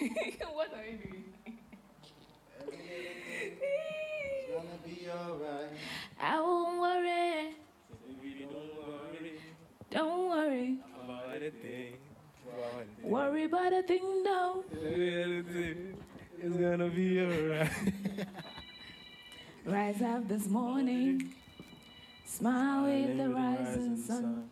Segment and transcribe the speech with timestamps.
[0.54, 1.24] what are you doing?
[2.72, 5.68] It's gonna be alright.
[6.20, 7.54] I won't worry.
[8.30, 9.40] Don't worry
[9.90, 10.78] Don't worry.
[11.04, 11.96] about a thing.
[13.02, 14.64] Worry about a thing now.
[14.72, 17.70] It's gonna be alright.
[19.66, 21.34] Rise up this morning.
[22.24, 24.48] Smile with the rising sun.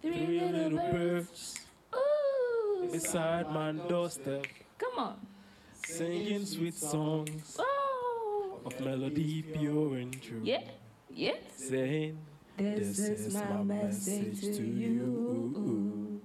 [0.00, 1.58] Three little birds.
[1.94, 2.88] Ooh.
[2.90, 4.46] beside my doorstep,
[4.82, 5.16] Come on.
[5.86, 8.60] singing sweet songs Oh.
[8.64, 10.40] of melody pure and true.
[10.42, 10.62] Yeah.
[11.10, 11.36] Yeah.
[11.56, 12.18] Saying,
[12.56, 16.20] This, is my message to you.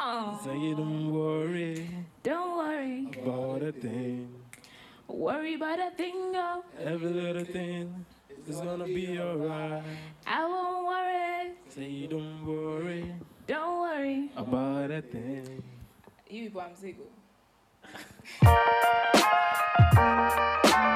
[0.00, 0.40] Oh.
[0.44, 1.88] say don't worry
[2.22, 3.08] Don't worry.
[3.22, 4.28] about a thing.
[5.08, 6.62] Worry about a thing now.
[6.78, 8.04] Every little thing
[8.46, 9.82] is gonna be alright.
[10.26, 11.52] I won't worry.
[11.68, 13.12] Say don't worry
[13.46, 14.30] Don't worry.
[14.36, 15.62] about a thing.
[16.30, 17.10] You people, I'm single.
[18.42, 18.58] Eu
[19.90, 20.87] Thank you.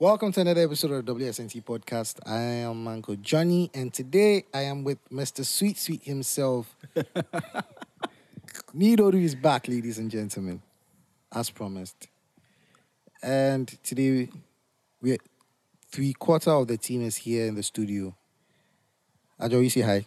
[0.00, 2.20] Welcome to another episode of the WSNT Podcast.
[2.26, 5.44] I am Uncle Johnny, and today I am with Mr.
[5.44, 6.74] Sweet Sweet himself.
[8.74, 10.62] Nidoru is back, ladies and gentlemen,
[11.30, 12.08] as promised.
[13.22, 14.30] And today,
[15.02, 15.18] we
[15.92, 18.16] three quarter of the team is here in the studio.
[19.38, 20.06] Ajo, you say hi.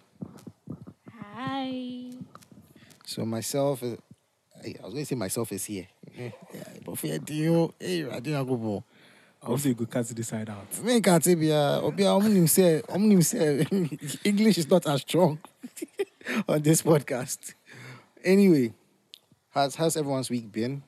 [1.36, 2.10] Hi.
[3.06, 3.94] So myself, I
[4.82, 5.88] was going to say myself is here.
[6.18, 8.84] Eh, yeah, but for you, hey, I didn't go more.
[9.46, 10.84] Also, you could cut this side out.
[10.84, 13.68] Me can't say bia obia omnim say omnim say
[14.24, 15.38] English is not as strong
[16.48, 17.54] on this podcast.
[18.24, 18.72] Anyway,
[19.50, 20.82] how's how's everyone's week been?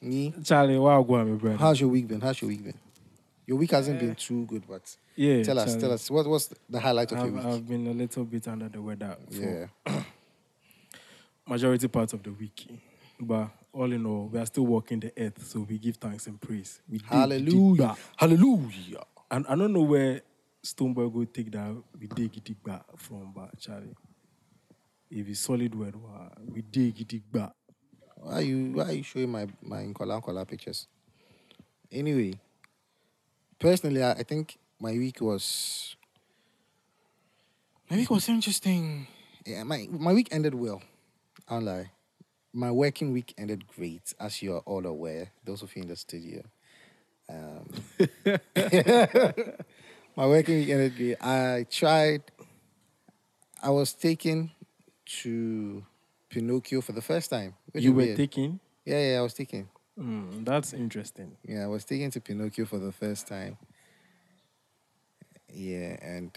[0.00, 1.56] Me, Charlie, wow, go on, my brother.
[1.56, 2.20] how's your week been?
[2.20, 2.78] How's your week been?
[3.46, 5.80] Your week hasn't been uh, too good, but yeah, tell us, Charlie.
[5.80, 7.44] tell us what what's the highlight of your I've, week?
[7.44, 10.02] I've been a little bit under the weather for yeah,
[11.48, 12.68] majority part of the week.
[13.18, 16.40] But all in all, we are still walking the earth, so we give thanks and
[16.40, 16.80] praise.
[16.88, 19.04] We dig hallelujah, hallelujah.
[19.30, 20.22] And I don't know where
[20.64, 23.94] Stonebwoy go take that we dig dig back from, but Charlie.
[25.10, 25.94] If it's solid word,
[26.52, 27.52] we dig dig back.
[28.16, 30.88] Why you why are you showing my my Nkola Nkola pictures?
[31.92, 32.34] Anyway,
[33.58, 35.94] personally, I, I think my week was
[37.90, 39.06] my week was interesting.
[39.44, 40.82] Yeah, my my week ended well.
[41.48, 41.90] I'll lie.
[42.56, 45.30] My working week ended great, as you are all aware.
[45.44, 46.42] Those of you in the studio.
[47.28, 47.68] Um,
[50.16, 51.16] my working week ended great.
[51.20, 52.22] I tried.
[53.62, 54.52] I was taken
[55.20, 55.84] to
[56.30, 57.56] Pinocchio for the first time.
[57.74, 58.16] you were weird.
[58.16, 58.58] taking.
[58.86, 59.68] Yeah, yeah, I was taken.
[59.98, 61.36] Mm, that's interesting.
[61.46, 63.58] Yeah, I was taken to Pinocchio for the first time.
[65.52, 66.36] Yeah, and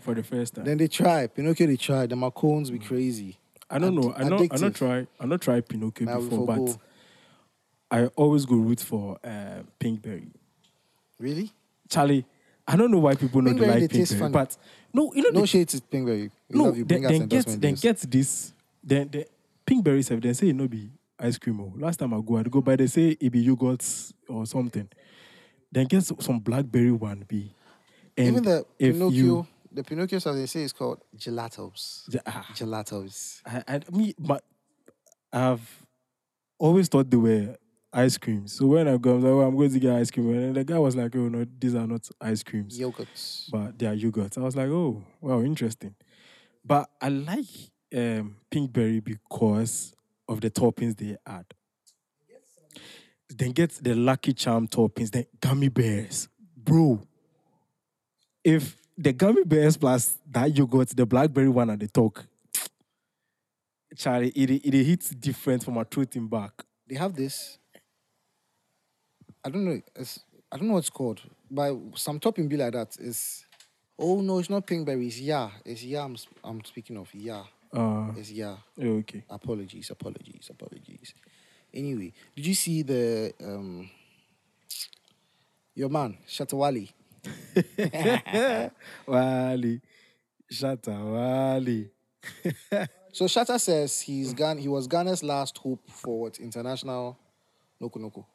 [0.00, 0.66] For the first time.
[0.66, 1.66] then they tried Pinocchio.
[1.66, 2.10] They tried.
[2.10, 3.38] The Macones be crazy.
[3.70, 4.12] I don't know.
[4.16, 4.46] I know.
[4.50, 5.06] I not try.
[5.18, 6.80] I not try Pinocchio we before, but forgo.
[7.90, 10.28] I always go root for uh, Pinkberry.
[11.18, 11.52] Really?
[11.88, 12.24] Charlie,
[12.66, 14.56] I don't know why people they like Pinkberry, but
[14.92, 16.30] no, you know, No the- shade to Pinkberry.
[16.48, 16.84] We no, you.
[16.84, 18.52] then, then get then get this.
[18.82, 19.26] Then the
[19.66, 21.60] Pinkberry self, then say it no be ice cream.
[21.60, 21.72] Oh.
[21.76, 24.88] Last time I go, I go by they say it be yogurts or something.
[25.72, 27.52] Then get some, some blackberry one be.
[28.16, 32.04] And Even the if Pinocchio, you, the Pinocchio sauce they say is called gelatos.
[32.12, 33.40] Ja- ah, Gelatos.
[33.44, 34.44] I, I me, but
[35.32, 35.82] I've
[36.58, 37.56] always thought they were
[37.92, 38.52] ice creams.
[38.54, 40.30] So when I go, I was like, oh, I'm going to get ice cream.
[40.30, 43.50] And the guy was like, oh, no, these are not ice creams, Yogurts.
[43.50, 44.38] but they are yogurts.
[44.38, 45.94] I was like, oh, wow, interesting.
[46.64, 47.44] But I like
[47.94, 49.94] um, Pinkberry because
[50.28, 51.46] of the toppings they add.
[53.28, 56.28] Then get the Lucky Charm toppings, then gummy bears.
[56.56, 57.00] Bro,
[58.44, 62.26] if the gummy bears plus that yogurt, the blackberry one at the talk,
[63.96, 66.52] Charlie, it, it hits different from a truth in back.
[66.88, 67.58] They have this.
[69.44, 69.80] I don't know.
[69.96, 70.20] It's,
[70.50, 71.20] I don't know what it's called.
[71.50, 72.96] But some topping be like that.
[73.00, 73.44] It's
[73.98, 75.06] oh no, it's not Pinkberry.
[75.06, 75.50] It's yeah.
[75.64, 76.04] It's yeah.
[76.04, 77.44] I'm, I'm speaking of yeah.
[77.72, 78.56] Uh, It's yeah.
[78.80, 79.24] okay.
[79.28, 81.14] Apologies, apologies, apologies.
[81.72, 83.90] Anyway, did you see the um
[85.74, 86.86] your man Shatta Wale?
[89.06, 89.80] Wale.
[90.52, 91.90] Shatta Wale.
[93.12, 97.18] So Shatta says he's Gan- he was Ghana's last hope for what international
[97.80, 98.26] Noko Noko.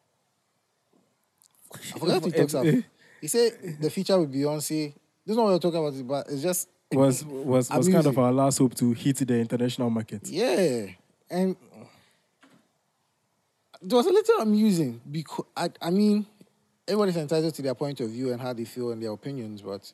[1.73, 2.83] I forgot if he talks about.
[3.21, 4.93] He said the feature with Beyonce.
[5.25, 8.17] This is not what we're talking about, but it's just was was was kind of
[8.17, 10.27] our last hope to hit the international market.
[10.27, 10.87] Yeah,
[11.29, 11.55] and
[13.81, 16.25] it was a little amusing because I, I mean,
[16.89, 19.61] everybody's entitled to their point of view and how they feel and their opinions.
[19.61, 19.91] But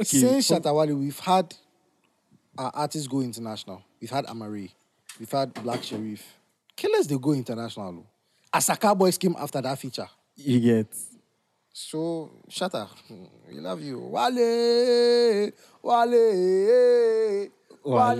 [0.00, 1.54] Okay, since from- Shatta Wale, we've had
[2.56, 3.82] our artists go international.
[4.00, 4.74] We've had Amari,
[5.18, 6.20] we've had Black Sherif.
[6.76, 8.04] Killers they go international.
[8.52, 10.08] Asakaa Boys came after that feature.
[10.36, 10.86] You get
[11.72, 12.88] So Shatta,
[13.48, 15.50] we love you, Wale,
[15.82, 17.48] Wale,
[17.84, 18.18] Wale,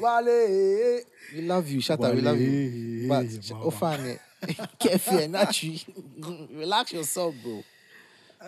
[0.00, 1.00] Wale.
[1.34, 2.14] We love you, Shatta.
[2.14, 3.08] We love you.
[3.08, 4.18] But fine,
[4.78, 5.78] careful, not you.
[6.26, 7.62] Relax yourself, bro.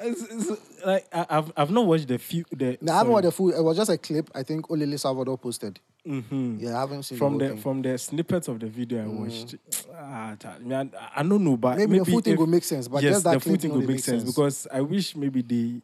[0.05, 3.25] It's- it's- like I, I've I've not watched the few the Now, I haven't watched
[3.27, 3.51] the full.
[3.51, 4.29] It was just a clip.
[4.35, 5.79] I think Olele Salvador posted.
[6.07, 6.61] Mhm.
[6.61, 9.55] Yeah, I haven't seen from the, the from the snippets of the video I watched.
[9.95, 12.65] Ah, Charlie, man, I, I don't know, but Maybe the full thing if- will make
[12.65, 14.31] sense, but yes, just that the full thing will make make sense, sense.
[14.35, 15.81] because I wish maybe they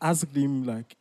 [0.00, 0.96] asked him like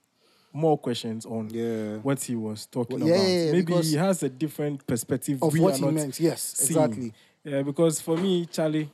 [0.54, 1.98] more questions on Yeah.
[1.98, 3.28] what he was talking Well, yeah, about.
[3.28, 5.94] yeah, yeah, maybe because he has a different perspective of we what are he not
[5.94, 6.20] meant.
[6.20, 6.78] Yes, seeing.
[6.80, 7.14] exactly.
[7.44, 8.90] Yeah, because for me, Charlie,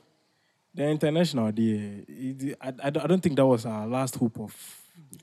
[0.78, 4.54] the international, the, it- I, I don't I think that was our last hope of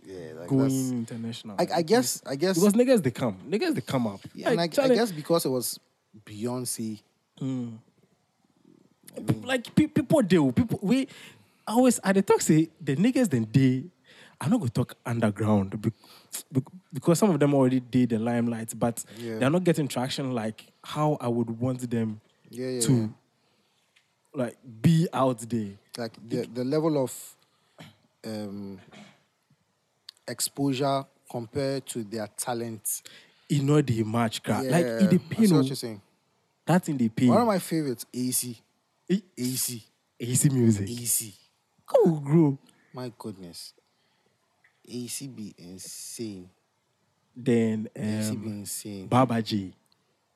[0.05, 0.71] Yeah, like going
[1.07, 1.55] international.
[1.57, 2.21] I, I guess.
[2.25, 2.57] I guess.
[2.57, 4.19] because niggas they come, niggas they come up.
[4.33, 5.79] Yeah, and I, Like, I guess because it was
[6.25, 7.01] Beyonce.
[7.41, 7.77] Mm.
[9.43, 11.07] like pe- people do people we
[11.67, 13.83] I always at the talk say the niggas then they
[14.39, 15.91] I'm not gonna talk underground be-
[16.51, 16.61] be-
[16.93, 19.37] because some of them already did the limelight, but Yeah.
[19.39, 22.19] they're not getting traction like how I would want them
[22.49, 23.13] Yeah, yeah, to.
[24.35, 25.73] Like be out there.
[25.97, 27.35] like the the level of
[28.25, 28.79] um
[30.27, 33.01] exposure compared to their talent.
[33.49, 36.01] You know the match like Yeah, it I depends see what you're saying.
[36.65, 37.27] that in the pay.
[37.27, 38.59] One of my favorites, AC.
[39.09, 39.83] E- AC.
[40.19, 40.89] easy music.
[40.89, 41.33] AC.
[41.95, 42.57] Oh, grow.
[42.93, 43.73] My goodness.
[44.87, 46.49] AC be insane.
[47.35, 49.07] Then AC be um, insane.
[49.07, 49.73] Baba G,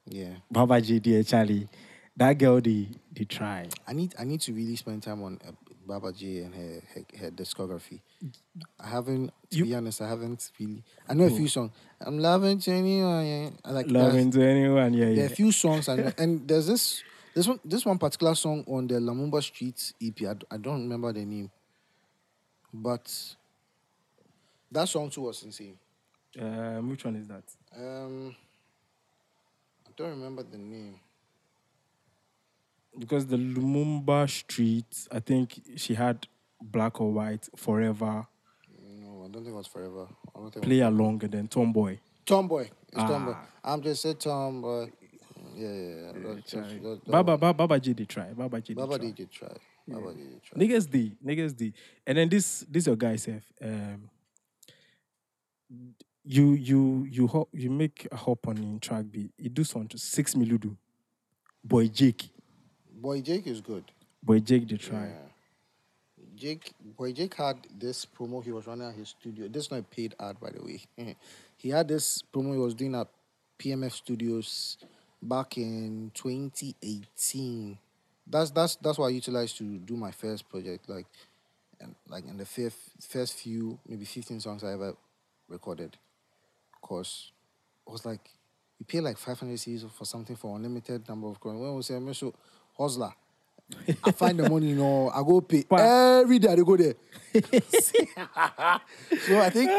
[0.05, 0.33] Yeah.
[0.51, 1.67] Baba G, dear Charlie,
[2.19, 3.67] that girl they they try.
[3.87, 5.51] I need I need to really spend time on uh,
[5.87, 7.99] Baba J and her, her her discography.
[8.79, 11.71] I haven't to You- be honest, I haven't really I know a few songs.
[11.99, 13.25] I'm loving to anyone.
[13.25, 13.49] Yeah.
[13.65, 15.23] I like Loving to anyone, yeah, There yeah.
[15.23, 18.63] are a few songs I know, and there's this this one this one particular song
[18.67, 20.21] on the Lumumba Street EP.
[20.27, 21.49] I, I don't remember the name,
[22.73, 23.11] but
[24.71, 25.77] that song too was insane.
[26.39, 27.43] Um, which one is that?
[27.75, 28.35] Um,
[29.87, 30.99] I don't remember the name.
[32.97, 36.27] Because the Lumumba Street, I think she had
[36.61, 38.27] Black or White, Forever,
[38.81, 40.07] No, I don't think it was Forever.
[40.35, 41.99] I don't think Play it Along, and then Tomboy.
[42.25, 42.67] Tomboy.
[42.91, 43.33] It's Tomboy.
[43.35, 43.45] Ah.
[43.63, 44.89] I'm just a tomboy.
[45.55, 46.11] Yeah, yeah, yeah.
[46.11, 47.37] That- that- that- Baba.
[47.37, 48.33] Baba, Baba G, they try.
[48.33, 49.07] Baba G, they Baba try.
[49.07, 49.55] did it try.
[49.87, 50.59] Baba did it try.
[50.61, 51.73] Niggas D, niggas D.
[52.05, 53.51] And then this, this your guy, Seth.
[53.61, 54.09] Um,
[56.25, 59.31] you, you, you, hop, you make a hop on in track B.
[59.37, 60.75] You do something, six miludu.
[61.63, 62.29] Boy Jake.
[63.01, 63.83] Boy Jake is good.
[64.21, 65.07] Boy Jake, they try.
[65.07, 65.29] Yeah.
[66.35, 69.47] Jake, boy, Jake had this promo he was running at his studio.
[69.49, 70.81] This is not a paid ad, by the way.
[70.97, 71.13] Eh.
[71.57, 73.07] he had this promo he was doing at
[73.59, 74.77] PMF Studios
[75.21, 77.77] back in 2018.
[78.25, 80.87] That's that's that's what I utilized to do my first project.
[80.87, 81.07] Like,
[81.81, 84.95] and like in the fifth first few maybe 15 songs I ever
[85.49, 85.97] recorded.
[86.81, 87.31] Cause
[87.85, 88.29] it was like
[88.79, 91.59] you pay like 500 C's for something for unlimited number of coins.
[91.59, 92.33] When we say "Me so
[92.79, 93.13] hustler.
[94.03, 96.51] I find the money, you know, I go pay every day.
[96.51, 96.95] I go there.
[97.33, 99.69] so I think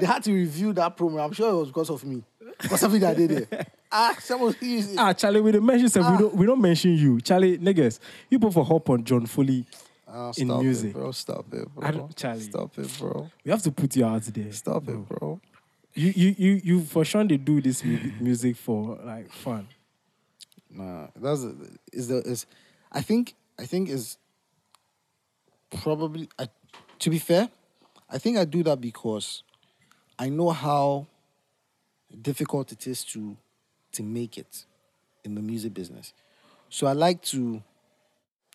[0.00, 1.22] they had to review that promo.
[1.22, 2.22] I'm sure it was because of me,
[2.62, 3.66] because something that I did there.
[3.92, 4.98] Ah, someone use it.
[4.98, 7.20] Ah, Charlie, we don't mention Seth, we don't we don't mention you.
[7.20, 7.98] Charlie, niggas,
[8.30, 9.64] you put for hop on Jon Foli.
[10.08, 10.90] Ah, in music.
[10.90, 11.12] it, bro.
[11.12, 12.08] Stop it, bro.
[12.16, 12.40] Charlie.
[12.40, 13.30] Stop it, bro.
[13.44, 14.52] We have to put your out there.
[14.52, 15.40] Stop it, bro.
[15.94, 19.68] You you you you for sure they do this music for like fun.
[20.76, 21.40] Nah, that's
[21.92, 22.46] is the is.
[22.92, 24.18] I think I think is
[25.70, 26.28] probably.
[26.38, 26.48] I,
[26.98, 27.48] to be fair,
[28.10, 29.42] I think I do that because
[30.18, 31.06] I know how
[32.20, 33.36] difficult it is to
[33.92, 34.66] to make it
[35.24, 36.12] in the music business.
[36.68, 37.62] So I like to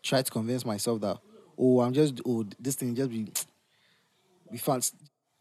[0.04, 1.18] try to convince myself that
[1.58, 3.32] oh I'm just oh this thing just be
[4.51, 4.82] be fun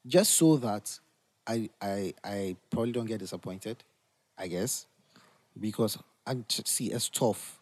[0.07, 0.99] just so that
[1.47, 3.85] I I I probably don't get disappointed,
[4.39, 4.87] I guess,
[5.59, 7.59] because I j- see it's tough.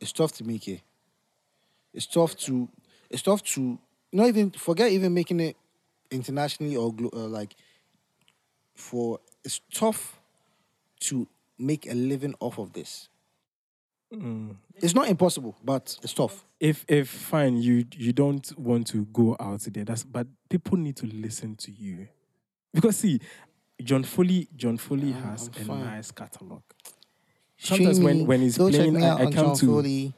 [0.00, 0.80] It's tough to make it.
[1.92, 2.68] It's tough to
[3.10, 3.78] it's tough to
[4.12, 5.56] not even forget even making it
[6.10, 7.54] internationally or glo- uh, like
[8.74, 10.20] for it's tough
[11.00, 11.26] to
[11.58, 13.08] make a living off of this.
[14.76, 16.44] It's not impossible, but it's tough.
[16.60, 19.84] If if fine, you you don't want to go out there.
[19.84, 22.08] That's but people need to listen to you.
[22.72, 23.20] because see,
[23.82, 25.80] Jon Foli, Jon Foli I'm- has I'm a fine.
[25.84, 26.62] nice catalog.
[27.58, 30.12] Sometimes when, when he's Go check playing, I, I come John to Foli,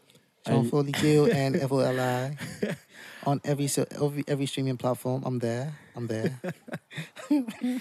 [0.46, 2.36] John I- Foli Gill and F O L I
[3.26, 5.22] on every so every every streaming platform.
[5.24, 5.74] I'm there.
[5.96, 6.40] I'm there.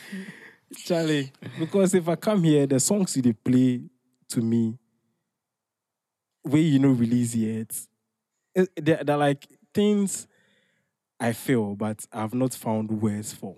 [0.75, 1.31] Charlie.
[1.59, 3.81] Because if I come here, the songs you dey play
[4.29, 4.77] to me,
[6.43, 7.73] where you know release yet,
[8.55, 10.27] eh, they're, they're like things
[11.19, 13.55] I feel, but I've not found words for.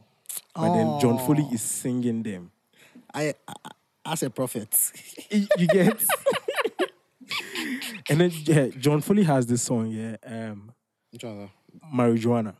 [0.55, 1.53] But then John Foli Oh.
[1.53, 2.51] is singing them.
[3.13, 3.53] I, I
[4.11, 4.91] as a prophet.
[5.31, 5.97] you you get
[8.09, 10.71] and then yeah, Jon Foli has this song, yeah, um,
[11.11, 11.51] Which one, though?
[11.93, 12.55] Marijuana.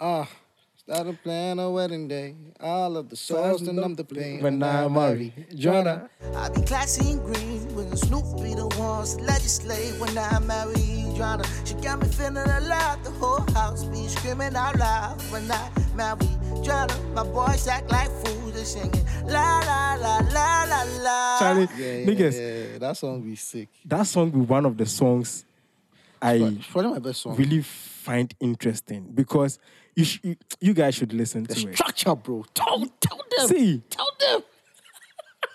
[0.00, 0.28] Ah,
[0.76, 2.34] start a plan a wedding day.
[2.60, 4.42] All of the souls I'm the pain.
[4.42, 6.10] When I marry Joanna.
[6.34, 10.74] I be classy and green when Snoop be the ones to legislate when I marry
[11.06, 11.44] Adriana.
[11.64, 13.02] She got me feeling alive.
[13.04, 16.26] The whole house be screaming out loud when I marry
[16.56, 16.94] Adriana.
[17.14, 18.37] My boys act like fools.
[18.58, 21.38] They singing la la la la la la.
[21.38, 22.34] Charlie, Yeah, yeah, niggas,
[22.72, 23.68] yeah, that song be sick.
[23.84, 25.44] that song be one of the songs
[26.20, 27.36] I probably my best song.
[27.36, 29.60] really find interesting because
[29.94, 31.76] you sh- you, you guys should listen the to it.
[31.76, 32.44] structure, bro.
[32.52, 33.46] Tell, tell them.
[33.48, 34.42] See, Tell them.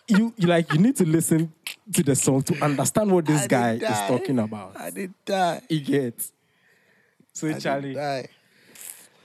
[0.07, 1.51] you, you like you need to listen
[1.91, 4.77] to the song to understand what this I guy did is talking about.
[4.79, 5.62] I did die.
[5.67, 6.31] He gets.
[7.33, 7.95] So I did Charlie,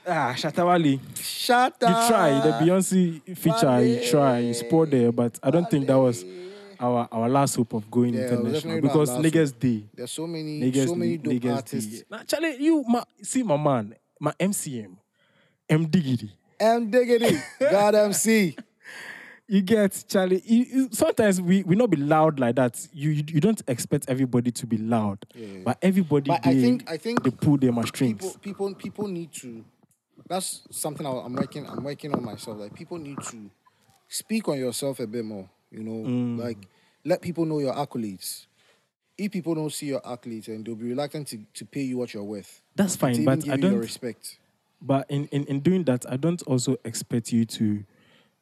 [0.07, 3.81] ah, Shatta Wale, Shut you try the Beyonce feature.
[3.83, 6.23] You try, you sport there, but I don't think that was
[6.79, 9.83] our our last hope of going Yeah, international definitely not our because niggas day.
[9.93, 11.99] There's so many, Niggas, so many dope niggas artists.
[11.99, 12.03] day.
[12.09, 14.95] Nah, Charlie, you my, see my man, my MCM,
[15.69, 16.31] M Diggity.
[16.59, 18.55] M Diggity, God MC.
[19.51, 20.43] You get Charlie.
[20.45, 22.79] You, you- sometimes we we not be loud like that.
[22.93, 25.25] You you, you don't expect everybody to be loud,
[25.65, 28.17] but everybody But I they, think- I think they pull their strings.
[28.37, 29.65] People, people, people need to.
[30.29, 31.65] That's something I- I'm working.
[31.67, 32.57] I'm working on myself.
[32.59, 33.49] Like people need to
[34.07, 35.49] speak on yourself a bit more.
[35.71, 36.39] You know, Mm.
[36.39, 36.57] like
[37.03, 38.45] let people know your accolades.
[39.17, 42.13] If people don't see your accolades, and they'll be reluctant to, to pay you what
[42.13, 42.61] you're worth.
[42.75, 43.77] That's fine, but give I don't.
[43.77, 44.37] respect.
[44.81, 47.83] But in, in in doing that, I don't also expect you to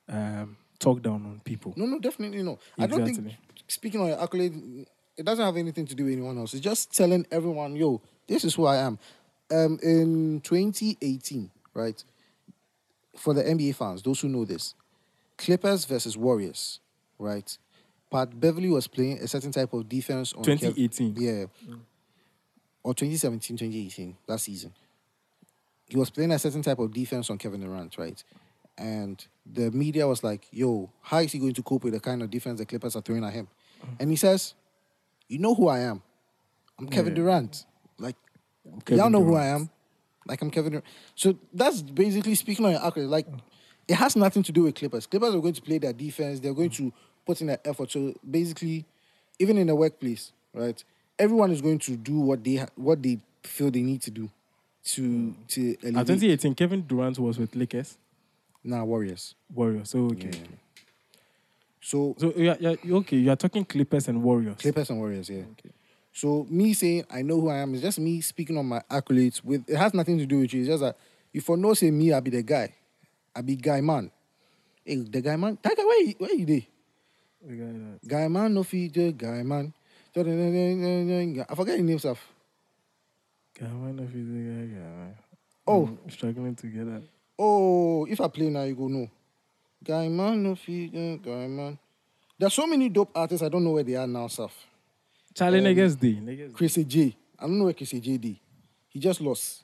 [0.10, 1.74] um, talk down on people.
[1.76, 2.60] No, no, definitely no.
[2.78, 3.34] I don't think
[3.68, 4.86] speaking on your accolade,
[5.18, 6.54] it doesn't have anything to do with anyone else.
[6.54, 9.00] It's just telling everyone, yo, this is who I am.
[9.50, 12.04] Um, in 2018, right?
[13.16, 14.74] For the NBA fans, those who know this,
[15.38, 16.80] Clippers versus Warriors,
[17.20, 17.58] right?
[18.12, 21.16] Pat Beverley was playing a certain type of defense on Kev- 2018.
[21.18, 21.46] yeah.
[22.84, 24.74] Or 2017, 2018, that season.
[25.90, 28.22] He was playing a certain type of defense on Kevin Durant, right?
[28.78, 32.22] And the media was like, yo, how is he going to cope with the kind
[32.22, 33.48] of defense the Clippers are throwing at him?
[34.00, 34.54] And he says,
[35.28, 36.02] you know who I am.
[36.80, 37.24] I'm Kevin Yeah.
[37.24, 37.66] Durant.
[37.98, 38.16] Like,
[38.86, 39.70] Kevin y'all know who I am.
[40.28, 40.82] Like, I'm Kevin.
[41.16, 43.08] So that's basically speaking on your accolade.
[43.10, 43.28] Like,
[43.88, 45.06] it has nothing to do with Clippers.
[45.08, 46.40] Clippers are going to play their defense.
[46.40, 46.92] They're going to
[47.26, 47.92] put in their effort.
[47.92, 48.86] So basically,
[49.40, 50.84] even in the workplace, right?
[51.18, 54.30] Everyone is going to do what they ha- what they feel they need to do
[54.84, 56.08] to to At elevate.
[56.20, 57.98] 2018, Kevin Durant was with Lakers,
[58.64, 59.34] Nah, Warriors.
[59.54, 59.90] Warriors.
[59.90, 60.30] So okay.
[60.30, 60.58] Yeah.
[61.82, 63.18] So So yeah, yeah, okay.
[63.18, 64.58] You are talking Clippers and Warriors.
[64.58, 65.44] Clippers and Warriors, yeah.
[66.18, 69.44] So me saying I know who I am is just me speaking on my accolades.
[69.44, 70.62] With it has nothing to do with you.
[70.62, 70.98] It's just that
[71.32, 72.74] you for no say me, I'll be the guy.
[73.36, 74.10] I be guy man.
[74.84, 75.60] Hey, the guy man.
[75.62, 76.62] That guy, where you, where you there?
[77.46, 79.72] The guy that- Guy man, no feature, guy man.
[80.16, 80.24] I
[81.56, 82.34] forget the name stuff.
[83.60, 85.16] Guy, man, if he's the guy, guy, man.
[85.68, 85.86] Oh.
[86.04, 87.04] I'm struggling to get that.
[87.38, 89.08] Oh, if I play now, you go no.
[89.84, 91.78] Guy man, no feature, guy man.
[92.40, 93.46] There's so many dope artists.
[93.46, 94.66] I don't know where they are now, stuff.
[95.38, 96.14] Charlie Um, niggas day.
[96.16, 96.54] Niggas day.
[96.54, 97.16] Chris J.
[97.38, 98.18] I don't know where Chris J.
[98.18, 98.40] did.
[98.90, 99.64] He just lost.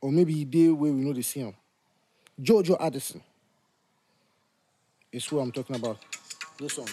[0.00, 1.54] Or maybe he did where we know they see him.
[2.40, 3.20] Jojo Addison.
[5.12, 5.98] Is who I'm talking about.
[6.58, 6.88] This song.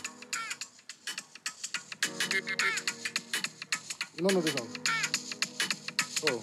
[4.17, 4.67] You don't know this song?
[6.27, 6.41] Oh.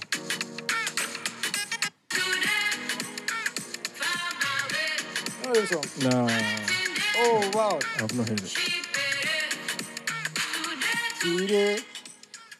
[5.42, 5.84] You know this song?
[6.10, 6.28] Nah,
[7.18, 7.78] Oh, wow.
[7.98, 8.81] I've not heard it.
[11.22, 11.78] Today.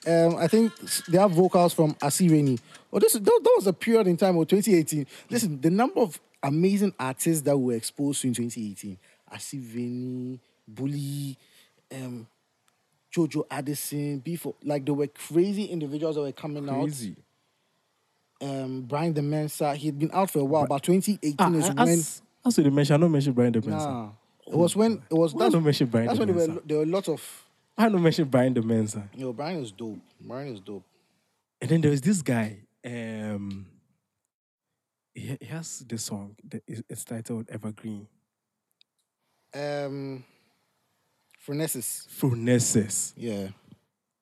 [0.07, 0.73] Um, I think
[1.09, 2.59] they have vocals from Asi Rainy.
[2.92, 5.07] Oh, this is, that, that was a period in time of 2018.
[5.31, 8.99] Listen, the number of amazing artists that were exposed to in 2018.
[9.31, 11.37] Asi Rainy, Bully,
[11.92, 12.26] um,
[13.14, 17.16] Jojo Addison, before like there were crazy individuals that were coming Crazy.
[18.40, 18.49] out.
[18.49, 21.69] Um, Brian the Mensa, he had been out for a while, but 2018 Ah, is
[21.69, 21.99] as, when
[22.47, 23.87] as we mention, I don't mention Brian the Mensa.
[23.88, 24.09] nah,
[24.47, 26.52] it was when it was Why that's, don't mention Brian that's the when there were
[26.54, 26.66] Mensa?
[26.66, 27.41] there were a lot of
[27.76, 29.08] I don't mention Brian the Mensa.
[29.14, 29.98] yo Brian is dope.
[30.20, 30.84] Brian is dope.
[31.60, 32.58] And then there was this guy.
[32.84, 33.66] Um,
[35.14, 36.36] he, he has this song.
[36.50, 38.06] that is- It's titled Evergreen.
[39.54, 40.24] Um,
[41.46, 42.06] Phronesis.
[42.08, 43.12] Phronesis.
[43.16, 43.48] Yeah,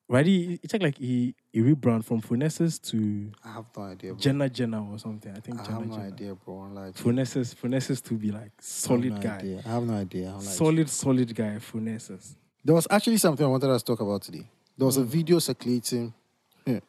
[0.09, 0.25] Right?
[0.25, 4.11] He, he checked like he, he rebrand from Phronesis to I have no idea.
[4.11, 4.19] Bro.
[4.19, 5.31] Jenna Jenna or something.
[5.33, 6.07] I think I Jenna have no Jenna.
[6.07, 6.55] idea, bro.
[6.73, 9.37] Like, Phronesis, Phronesis to be like I solid no guy.
[9.37, 9.61] idea.
[9.65, 10.31] I have no idea.
[10.33, 12.35] Like, Solid, solid guy, Phronesis.
[12.63, 14.47] There was actually something I wanted us to talk about today.
[14.77, 16.13] There was a video circulating
[16.67, 16.79] eh,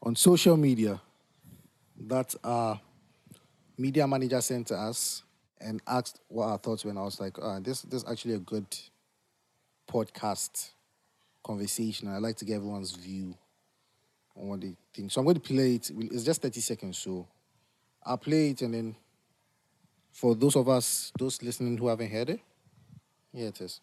[0.00, 1.00] on social media
[2.06, 2.80] that our
[3.76, 5.24] media manager sent to us
[5.60, 6.90] and asked what our thoughts were.
[6.90, 8.66] And I was like, ah, this, this is actually a good
[9.88, 10.70] podcast
[11.44, 12.08] conversation.
[12.08, 13.34] I'd like to get everyone's view
[14.36, 15.10] on what they think.
[15.10, 15.90] So I'm going to play it.
[15.90, 16.98] It's just 30 seconds.
[16.98, 17.26] So
[18.04, 18.96] I'll play it and then
[20.12, 22.40] for those of us, those listening who haven't heard it,
[23.32, 23.80] here it is.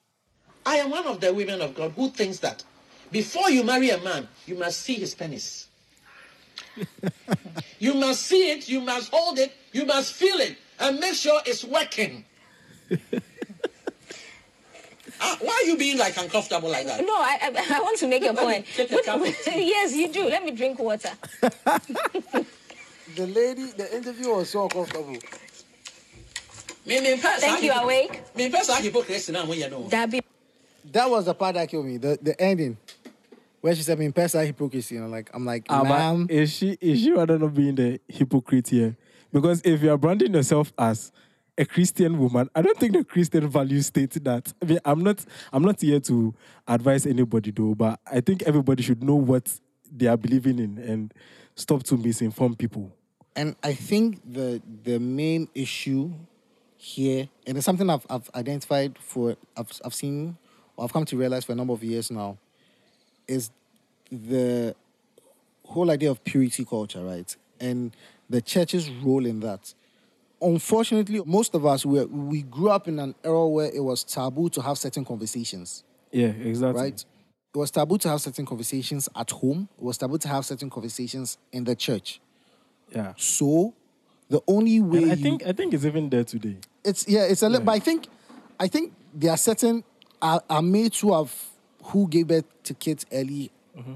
[0.66, 2.64] I am one of the women of God who thinks that
[3.12, 5.68] before you marry a man, you must see his penis.
[7.80, 11.42] you must see it, you must hold it, you must feel it, and make sure
[11.46, 12.26] it's working.
[15.22, 17.02] Ah, why are you being like uncomfortable like that?
[17.02, 18.66] No, I, I, I want to make a point.
[18.74, 20.30] take a cup yes, you do.
[20.30, 21.12] Let me drink water.
[23.16, 25.18] The lady, the interview was so uncomfortable.
[26.86, 28.22] Me- me pɛ Thank you, hypocr- awake.
[28.36, 28.64] me pɛ
[30.86, 30.88] saa hypocrisy na moyɛ no.
[30.88, 30.92] Dabi.
[30.92, 31.98] That was the part that killed me.
[31.98, 32.78] The the ending,
[33.62, 36.78] where she said, "In person hypocrisy," and I'm like, I'm like, Ah, ma'am, is she
[36.82, 38.96] is she rather not being the hypocrite here?
[39.32, 41.12] Because if you are branding yourself as
[41.58, 44.54] a Christian woman, I don't think the Christian values state that.
[44.62, 46.34] I mean, I'm not I'm not here to
[46.68, 49.60] advise anybody though, but I think everybody should know what
[49.92, 51.14] they are believing in and
[51.56, 52.92] stop to misinform people.
[53.36, 56.12] and I think the the main issue
[56.78, 60.38] here, and it's something I've I've identified for I've I've seen
[60.80, 62.38] or I've come to realize for a number of years now,
[63.28, 63.52] is
[64.12, 64.74] the
[65.66, 67.36] whole idea of purity culture, right?
[67.60, 67.96] And
[68.30, 69.74] the church's role in that.
[70.42, 74.50] Unfortunately, most of us we we grew up in an era where it was taboo
[74.50, 75.84] to have certain conversations.
[76.12, 76.82] Yeah, exactly.
[76.82, 77.06] right?
[77.54, 79.68] It was taboo to have certain conversations at home.
[79.78, 82.22] It was taboo to have certain conversations in the church.
[82.96, 83.14] Yeah.
[83.18, 83.74] So,
[84.30, 86.56] the only way And I you- think I think it's even there today.
[86.86, 87.62] it's yeah, it's a little.
[87.62, 87.66] Yeah.
[87.66, 88.08] But I think,
[88.60, 89.84] I think there are certain
[90.22, 91.34] are, are mates who have
[91.84, 93.52] who gave birth to kids early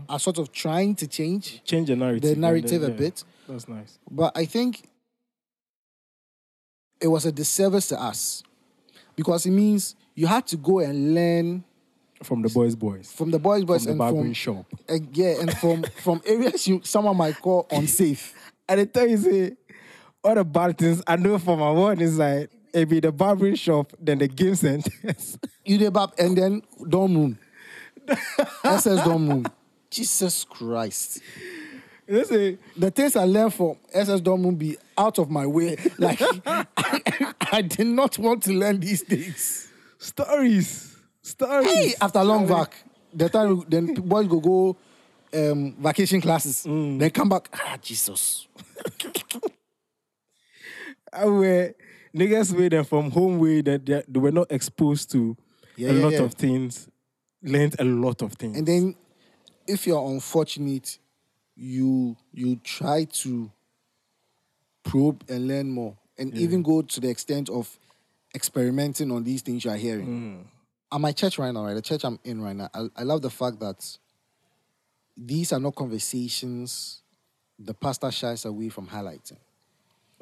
[0.07, 1.61] are sort of trying to change.
[1.65, 2.31] Change the narrative.
[2.31, 3.23] and narrative then- a yeah, bit.
[3.49, 3.99] That's nice.
[4.09, 4.83] But I think
[7.01, 8.43] it was a disservice to us
[9.15, 11.63] because it means you had to go and learn
[12.23, 13.11] From the boys' boys.
[13.11, 14.65] from the boys' boys From the and barbering from shop.
[14.89, 18.33] uh, yeah, and from from areas you someone might call unsafe.
[18.69, 19.57] And I tell you, say,
[20.23, 23.55] all the bad things I know from my one is like, it be the barbering
[23.55, 25.37] shop, then the game centers.
[25.65, 27.39] You did bab and then dorm room.
[28.63, 29.45] SS dorm room.
[29.89, 31.21] Jesus Christ.
[32.23, 35.77] say, The things I learned from SS dorm room be out of my way.
[35.97, 36.65] Like I,
[37.51, 39.69] I did not want to learn these things.
[39.99, 40.97] stories.
[41.21, 41.71] Stories.
[41.71, 42.75] Hey, after long vac,
[43.13, 44.75] the time then boys go go
[45.33, 46.63] um, vacation classes.
[46.63, 47.49] Then come back.
[47.53, 48.47] Ah, Jesus.
[51.13, 51.73] I were
[52.15, 55.35] niggas way them from home way that they, they were not exposed to
[55.75, 56.21] Yeah, a yeah, lot yeah.
[56.21, 56.87] of things,
[57.41, 58.57] learned a lot of things.
[58.57, 58.95] And then
[59.67, 60.99] if you're unfortunate,
[61.55, 63.51] you you try to
[64.83, 65.97] probe and learn more.
[66.17, 67.79] And even go to the extent of
[68.35, 70.07] experimenting on these things you are hearing.
[70.07, 70.45] Mm.
[70.95, 71.73] At my church right now, right?
[71.73, 73.97] The church I'm in right now, I, I love the fact that
[75.17, 77.01] these are not conversations
[77.59, 79.37] the pastor shies away from highlighting.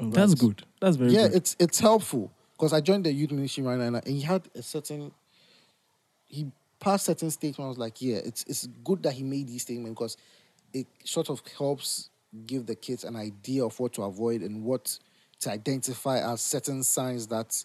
[0.02, 0.64] Mm, That's good.
[0.80, 1.34] That's very yeah, good.
[1.34, 4.62] it's it's helpful because I joined the youth ministry right now, and he had a
[4.62, 5.12] certain.
[6.28, 7.60] He passed certain statements.
[7.60, 10.18] I was like, yeah, it's it's good that he made these statements because
[10.74, 12.10] it sort of helps
[12.48, 14.98] give the kids an idea of what to avoid and what
[15.42, 17.64] to identify as certain signs that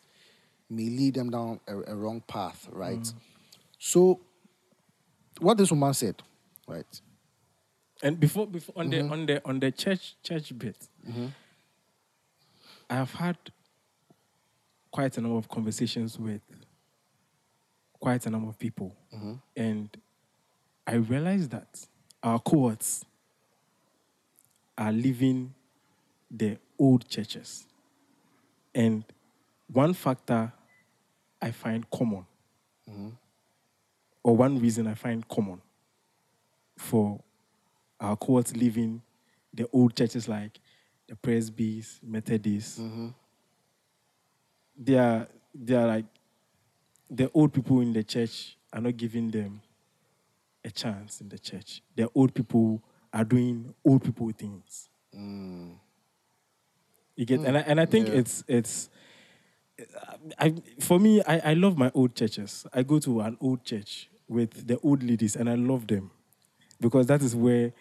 [0.68, 3.12] may lead them down a, a wrong path, right?
[3.78, 4.20] So,
[5.40, 6.22] what this woman said,
[6.66, 7.00] right?
[8.02, 9.08] And before before on Mm-hmm.
[9.08, 10.76] the on the on the church church bit,
[11.08, 11.45] I
[12.90, 13.36] have had
[14.90, 16.40] quite a number of conversations with
[18.00, 19.34] quite a number of people, Mm-hmm.
[19.56, 19.96] and
[20.86, 21.86] I realized that
[22.22, 23.04] our cohorts
[24.78, 25.52] are leaving
[26.30, 27.66] the old churches,
[28.74, 29.04] and
[29.72, 30.52] one factor
[31.42, 32.26] I find common,
[34.22, 35.60] or one reason I find common
[36.76, 37.20] for
[37.98, 39.02] our cohorts leaving
[39.54, 40.58] the old churches like
[41.08, 42.78] the Presbys, Methodists.
[42.78, 43.08] Mm-hmm.
[44.78, 46.04] They are they are like
[47.10, 49.62] the old people in the church are not giving them
[50.64, 51.82] a chance in the church.
[51.94, 54.88] The old people are doing old people things.
[55.16, 55.76] Mm.
[57.14, 57.90] You get and I, and I mm.
[57.90, 58.14] think Yeah.
[58.14, 58.90] it's it's
[60.38, 62.66] I for me, I, I love my old churches.
[62.72, 66.10] I go to an old church with the old ladies, and I love them
[66.80, 67.72] because that is where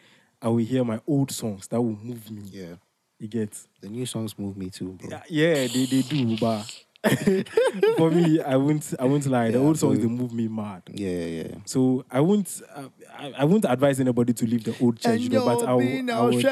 [0.41, 2.43] I will hear my old songs that will move me.
[2.51, 2.75] Yeah.
[3.19, 3.57] You get?
[3.81, 5.09] The new songs move me too, bro.
[5.09, 6.65] Yeah, yeah, they, they do, but
[7.97, 9.51] for me, I won't I won't lie.
[9.51, 10.83] The Yeah, old songs they move me mad.
[10.93, 11.55] Yeah, yeah.
[11.65, 15.29] So I won't uh, I, I won't advise anybody to leave the old church, you
[15.29, 16.43] know, but I, will- I would,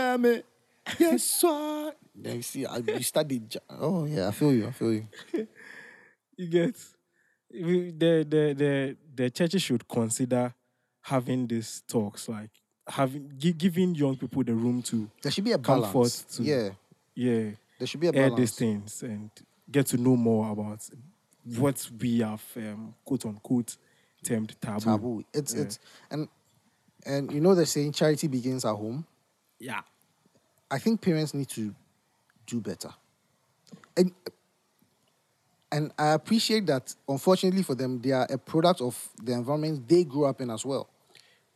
[0.99, 1.93] Yes, sir.
[2.15, 2.99] Then you see, I, you
[3.49, 4.67] ja- Oh yeah, I feel you.
[4.67, 5.07] I feel you.
[6.37, 6.75] you get
[7.51, 10.53] the the the the churches should consider
[11.03, 12.51] having these talks like
[12.87, 16.23] having gi- giving young people the room to There should be a Comfort balance.
[16.37, 16.69] to- yeah,
[17.15, 18.37] yeah there should be a air balance.
[18.37, 19.29] these things and
[19.71, 20.87] get to know more about
[21.57, 23.77] what we have um, quote unquote
[24.23, 24.79] termed taboo.
[24.81, 25.23] Taboo.
[25.33, 25.61] It's Yeah.
[25.61, 25.79] it's
[26.11, 26.27] and
[27.05, 29.05] and you know they're saying charity begins at home.
[29.59, 29.81] Yeah.
[30.71, 31.73] I think parents need to
[32.47, 32.89] do better.
[33.97, 34.11] And
[35.71, 40.03] and I appreciate that unfortunately for them, they are a product of the environment they
[40.03, 40.87] grew up in as well.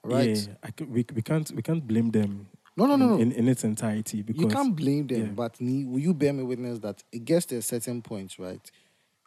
[0.07, 0.49] Right?
[0.63, 2.47] Yeah, c- we, we can't we can't blame them.
[2.75, 3.17] No, no, no, in, no.
[3.17, 5.31] In, in its entirety because you can't blame them, yeah.
[5.35, 8.71] but ne- will you bear me witness that it gets to a certain point, right?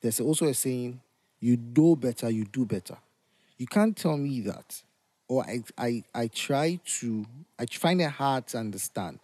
[0.03, 1.01] There's also a saying,
[1.41, 2.97] you know better, you do better.
[3.59, 4.83] You can't tell me that.
[5.29, 7.27] Or I, I, I try to,
[7.59, 9.21] I find it hard to understand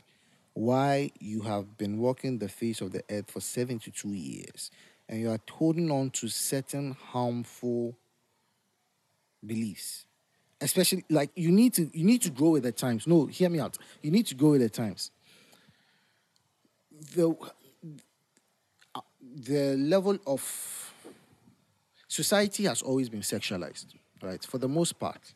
[0.53, 4.71] why you have been walking the face of the earth for 72 years
[5.09, 7.97] and you are holding on to certain harmful
[9.45, 10.06] beliefs
[10.61, 13.07] especially like you need to you need to grow with the times.
[13.07, 13.77] No hear me out.
[14.03, 15.11] You need to grow with the times.
[17.15, 17.35] The
[19.45, 20.93] the level of
[22.09, 23.87] society has always been sexualized
[24.23, 24.43] right?
[24.45, 25.35] For the most part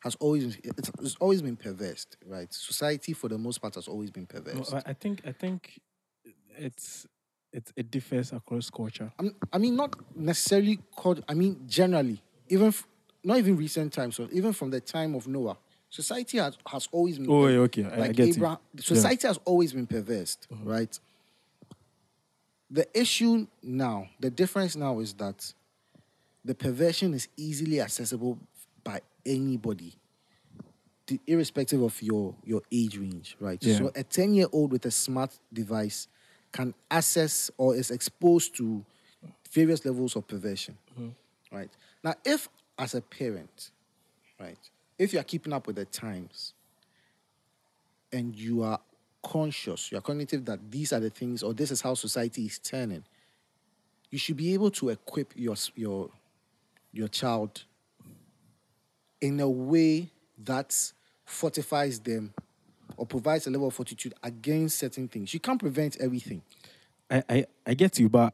[0.00, 2.52] has always it's, it's always been perverse right?
[2.52, 4.72] Society for the most part has always been perverse.
[4.72, 5.80] I, I think I think
[6.56, 7.06] it's
[7.52, 9.10] it, it differs across culture.
[9.18, 11.24] I'm- I mean, not necessarily called.
[11.26, 12.86] I mean, generally, even f-
[13.28, 15.58] not even recent times, so even from the time of Noah,
[15.90, 17.30] society has, has always been.
[17.30, 18.28] Oh, yeah, okay, I- I like get.
[18.36, 18.80] Abraham, Yeah.
[18.80, 20.66] society has always been perverse, mm-hmm.
[20.66, 20.98] right?
[22.70, 25.52] The issue now, the difference now is that
[26.42, 28.38] the perversion is easily accessible
[28.82, 29.92] by anybody,
[31.26, 33.62] irrespective of your your age range, right?
[33.62, 33.76] Yeah.
[33.76, 36.08] So a ten year old with a smart device
[36.52, 38.84] can access or is exposed to
[39.50, 41.56] various levels of perversion, mm-hmm.
[41.56, 41.70] right?
[42.02, 43.70] Now, if as a parent,
[44.40, 44.58] right,
[44.98, 46.54] if you are keeping up with the times
[48.12, 48.80] and you are
[49.22, 52.58] conscious, you are cognitive that these are the things or this is how society is
[52.58, 53.04] turning,
[54.10, 56.10] you should be able to equip your your
[56.92, 57.64] your child
[59.20, 60.08] in a way
[60.44, 60.74] that
[61.24, 62.32] fortifies them
[62.96, 65.34] or provides a level of fortitude against certain things.
[65.34, 66.42] You can't prevent everything.
[67.10, 68.32] I, I, I get you, but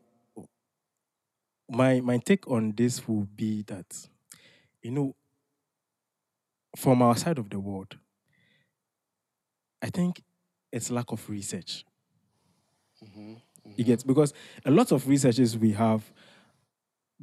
[1.69, 4.09] my my take on this will be that,
[4.85, 5.17] you know,
[6.77, 7.97] from our side of the world,
[9.83, 10.23] I think
[10.71, 11.85] it's lack of research.
[13.77, 14.33] You get because
[14.65, 16.03] a lot of researches we have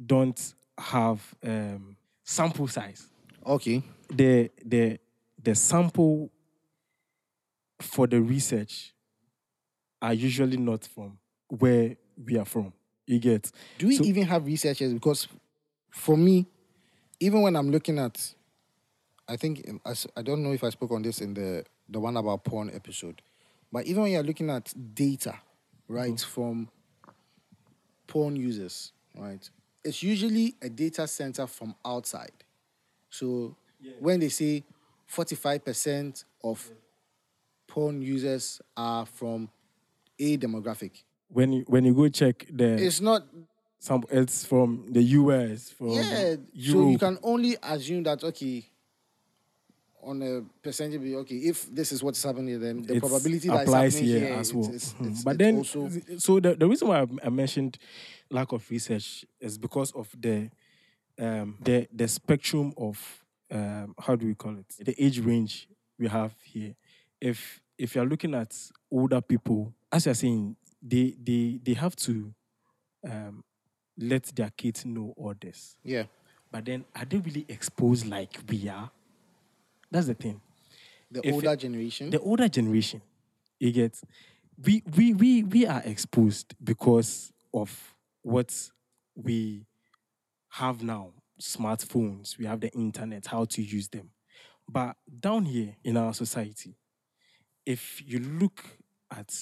[0.04, 3.08] don't have um, sample size.
[3.46, 3.82] Okay.
[4.10, 4.98] The the
[5.42, 6.30] the sample
[7.80, 8.92] for the research
[10.00, 12.72] are usually not from where we are from.
[13.06, 14.92] You get Do we So- even have researchers?
[14.92, 15.28] Because
[15.90, 16.46] for me,
[17.22, 18.34] even when I'm looking at,
[19.28, 22.00] I think um, I I don't know if I spoke on this in the the
[22.00, 23.22] one about porn episode,
[23.72, 25.38] but even when you're looking at data,
[25.88, 26.30] right, mm-hmm.
[26.30, 26.68] from
[28.08, 29.48] porn users, right,
[29.84, 32.32] it's usually a data center from outside.
[33.08, 33.56] So
[34.00, 34.64] when they say
[35.10, 36.70] 45% of
[37.68, 39.48] porn users are from
[40.18, 43.26] a demographic, when you when you go check the it's not
[43.82, 46.36] some it's from the US from yeah.
[46.54, 46.84] Europe.
[46.84, 48.64] So you can only assume that okay,
[50.04, 51.34] on a percentage, okay.
[51.34, 54.38] If this is what's happening, then the It's probability that it's applies happening here here
[54.38, 54.64] as well.
[54.66, 55.00] it's- Mhm.
[55.06, 57.76] it's- but it's then, also so the, the reason why I- I mentioned
[58.30, 60.48] lack of research is because of the
[61.18, 65.68] um, the the spectrum of um, how do we call it the age range
[65.98, 66.74] we have here.
[67.20, 68.56] If if you're looking at
[68.92, 72.32] older people, as you're saying, they they they have to
[73.04, 73.42] um,
[73.98, 75.76] let their kids know all this.
[75.84, 76.04] yeah.
[76.50, 78.90] But then, are they really exposed like we are?
[79.90, 80.40] That's the thing
[81.10, 82.10] The If older it- generation.
[82.10, 83.00] the older generation,
[83.58, 83.98] you get,
[84.62, 88.70] we we we we are exposed because of what
[89.14, 89.66] we
[90.50, 94.10] have now, smartphones, we have the internet, how to use them.
[94.68, 96.76] But down here in our society,
[97.66, 98.62] if you look
[99.10, 99.32] at,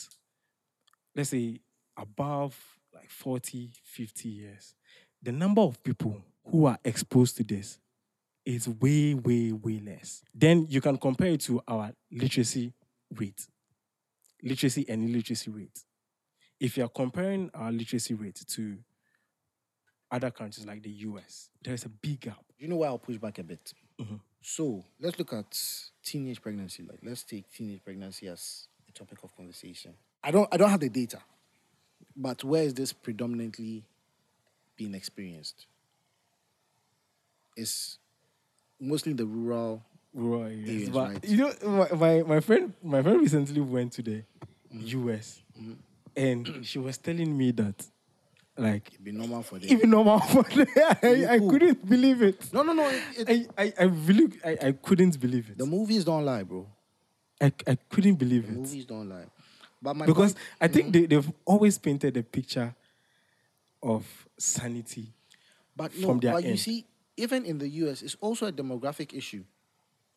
[1.16, 1.60] let's say,
[1.96, 2.56] above
[3.00, 4.74] like 40, 50 years,
[5.22, 7.78] the number of people who are exposed to this
[8.44, 10.22] is way, way, way less.
[10.34, 12.72] Then you can compare it to our literacy
[13.16, 13.46] rate,
[14.42, 15.84] literacy and illiteracy rate.
[16.58, 18.78] If you are comparing our literacy rate to
[20.10, 22.44] other countries like the US, there's a big gap.
[22.58, 23.72] You know why I'll push back a bit?
[24.00, 24.16] Mm-hmm.
[24.42, 25.58] So let's look at
[26.02, 26.82] teenage pregnancy.
[26.82, 29.94] Like let's take teenage pregnancy as a topic of conversation.
[30.22, 31.20] I don't I don't have the data,
[32.20, 33.82] but where is this predominantly
[34.76, 35.66] being experienced?
[37.56, 37.98] It's
[38.78, 39.82] mostly the rural.
[40.14, 40.68] rural areas.
[40.68, 41.24] Areas, but right.
[41.24, 44.22] you know, my, my, my friend my friend recently went to the
[44.72, 45.08] mm-hmm.
[45.08, 45.72] US mm-hmm.
[46.14, 47.86] and she was telling me that
[48.56, 49.70] like It'd be normal for them.
[49.70, 50.66] even normal for them,
[51.02, 52.52] I, I couldn't believe it.
[52.52, 52.86] no, no, no.
[52.88, 55.56] it- it- I, I, I really I, I couldn't believe it.
[55.56, 56.66] the movies don't lie, bro.
[57.40, 58.58] I, I couldn't believe The it.
[58.58, 59.24] movies don't lie.
[59.82, 61.00] But my Because point- I think mm-hmm.
[61.02, 62.74] they, they've always painted a picture
[63.82, 64.04] of
[64.38, 65.12] sanity.
[65.76, 66.84] But no, from their but you see,
[67.16, 69.44] even in the US, it's also a demographic issue,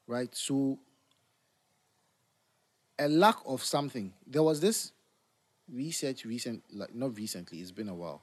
[0.08, 0.34] right?
[0.36, 0.80] So,
[3.00, 4.14] a lack of something.
[4.28, 4.92] There was this
[5.72, 7.60] research recent, like not recently.
[7.60, 8.22] It's been a while,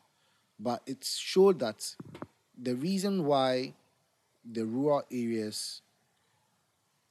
[0.58, 1.94] but it showed that
[2.60, 3.74] the reason why
[4.44, 5.82] the rural areas,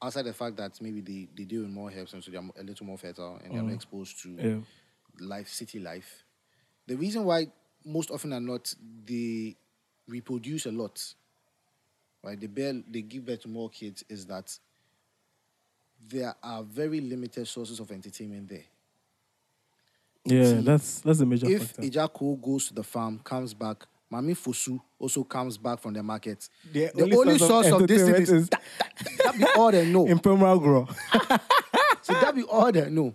[0.02, 2.64] outside the fact that maybe they, they deal with more herbs and so they're a
[2.64, 3.76] little more fertile and they're not mm.
[3.76, 4.60] exposed to Yeah.
[5.20, 6.24] life, city life.
[6.88, 7.48] The reason why
[7.86, 8.74] most often are not
[9.06, 9.56] they
[10.08, 11.02] reproduce a lot,
[12.24, 12.40] right?
[12.40, 14.58] They bear, they give birth to more kids is that
[16.08, 18.66] there are very limited sources of entertainment there.
[20.26, 21.82] Yeah, See, that's that's a major If factor.
[21.82, 26.50] Ejako goes to the farm, comes back, Mami Fosu also comes back from the market.
[26.72, 29.86] The the only, source of this thing entertainment is that, that, that be all they
[29.86, 30.06] know.
[30.08, 30.88] in Pemal Grow.
[32.02, 33.14] So that be all they know.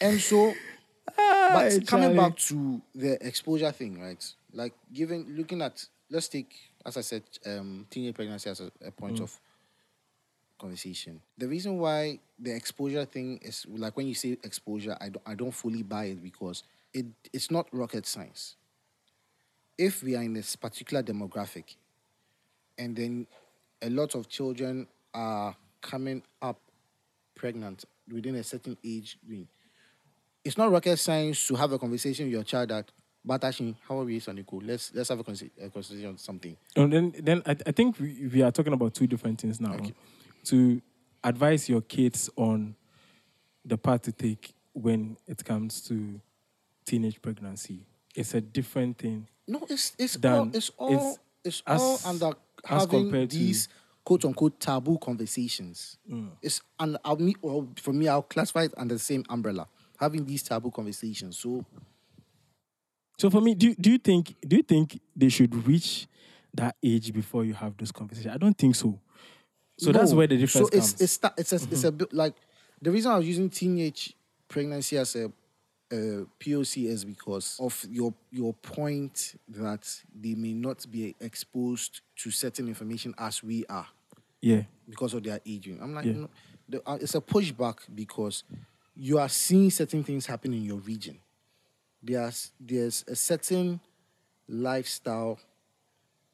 [0.00, 0.54] And so,
[1.16, 4.24] but coming back to the exposure thing, right?
[4.52, 6.52] Like giving, looking at, let's take,
[6.84, 9.38] as I said, um, teenage pregnancy as a, a point of
[10.58, 11.20] conversation.
[11.38, 15.34] The reason why the exposure thing is like when you say exposure, I don't, I
[15.34, 18.56] don't fully buy it because it, it's not rocket science.
[19.76, 21.76] If we are in this particular demographic,
[22.78, 23.26] and then
[23.82, 26.58] a lot of children are coming up
[27.34, 29.48] pregnant within a certain age range.
[30.44, 32.90] It's not rocket science to have a conversation with your child that,
[33.26, 34.60] Batashin, how are we, Saniko?
[34.62, 36.56] Let's let's have a, conversa- a conversation on something.
[36.76, 39.78] And then, then I, I think we, we are talking about two different things now.
[40.44, 40.82] To
[41.22, 42.76] advise your kids on
[43.64, 46.20] the path to take when it comes to
[46.84, 47.80] teenage pregnancy,
[48.14, 49.26] it's a different thing.
[49.46, 52.32] No, it's it's all it's all it's it's, as- all under
[52.64, 53.68] having compared to- these
[54.04, 55.98] quote unquote taboo conversations.
[56.10, 56.30] Mm.
[56.42, 59.68] It's and I'll me well, for me I'll classify it under the same umbrella.
[59.98, 61.38] Having these taboo conversations.
[61.38, 61.64] So
[63.18, 66.06] So for me, do you- do you think do you think they should reach
[66.54, 68.34] that age before you have those conversations?
[68.34, 68.98] I don't think so.
[69.78, 71.00] So that's where the difference So it's comes.
[71.02, 71.96] it's sta- it's a, it's a mm-hmm.
[71.96, 72.34] bit like
[72.80, 74.14] the reason I was using teenage
[74.48, 75.32] pregnancy as a
[75.92, 82.30] uh, POC is because of your your point that they may not be exposed to
[82.30, 83.86] certain information as we are
[84.40, 84.62] yeah.
[84.88, 85.78] because of their aging.
[85.80, 86.12] I'm like, Yeah.
[86.12, 86.30] no,
[86.68, 88.44] the, uh, it's a pushback because
[88.96, 91.18] you are seeing certain things happen in your region.
[92.02, 93.80] There's there's a certain
[94.48, 95.38] lifestyle,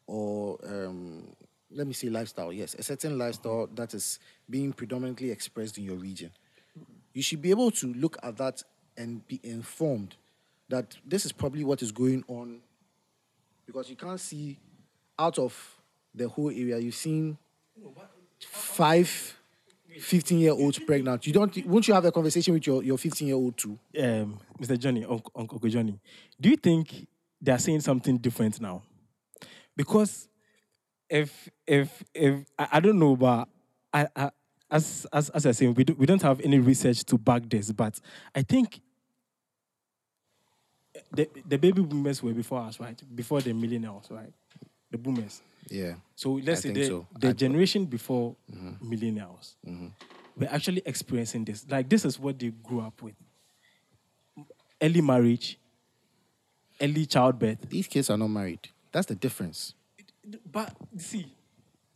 [0.07, 1.29] or um,
[1.71, 2.53] let me say lifestyle.
[2.53, 6.31] Yes, a certain lifestyle that is being predominantly expressed in your region.
[7.13, 8.63] You should be able to look at that
[8.97, 10.17] and be informed
[10.69, 12.61] that this is probably what is going on
[13.67, 14.59] because you can't see
[15.19, 15.77] out of
[16.15, 16.79] the whole area.
[16.79, 17.39] You've seen
[18.41, 19.37] five
[19.99, 21.27] 15 year olds pregnant.
[21.27, 23.79] You don't, won't you have a conversation with your, your 15 year old too?
[23.99, 24.79] um, Mr.
[24.79, 25.99] Johnny, Uncle, Uncle Johnny,
[26.41, 27.07] do you think
[27.41, 28.83] they are saying something different now?
[29.77, 30.29] Because
[31.09, 33.49] if if if I, I don't know, but
[33.93, 34.31] I, I
[34.71, 37.73] as as as I say, we do, we don't have any research to back this,
[37.73, 38.01] but
[38.35, 38.81] I think
[41.13, 43.01] the the baby boomers were before us, right?
[43.15, 44.33] Before the millennials, right?
[44.91, 45.43] The boomers.
[45.69, 45.95] Yeah.
[46.17, 47.07] So let's I say the, so.
[47.19, 48.93] the I- generation before mm-hmm.
[48.93, 49.89] millennials mm-hmm.
[50.37, 51.67] were actually experiencing this.
[51.69, 53.15] Like this is what they grew up with.
[54.83, 55.59] Early marriage,
[56.81, 57.69] early childbirth.
[57.69, 58.69] These kids are not married.
[58.93, 59.75] That's the difference.
[60.51, 61.33] But see,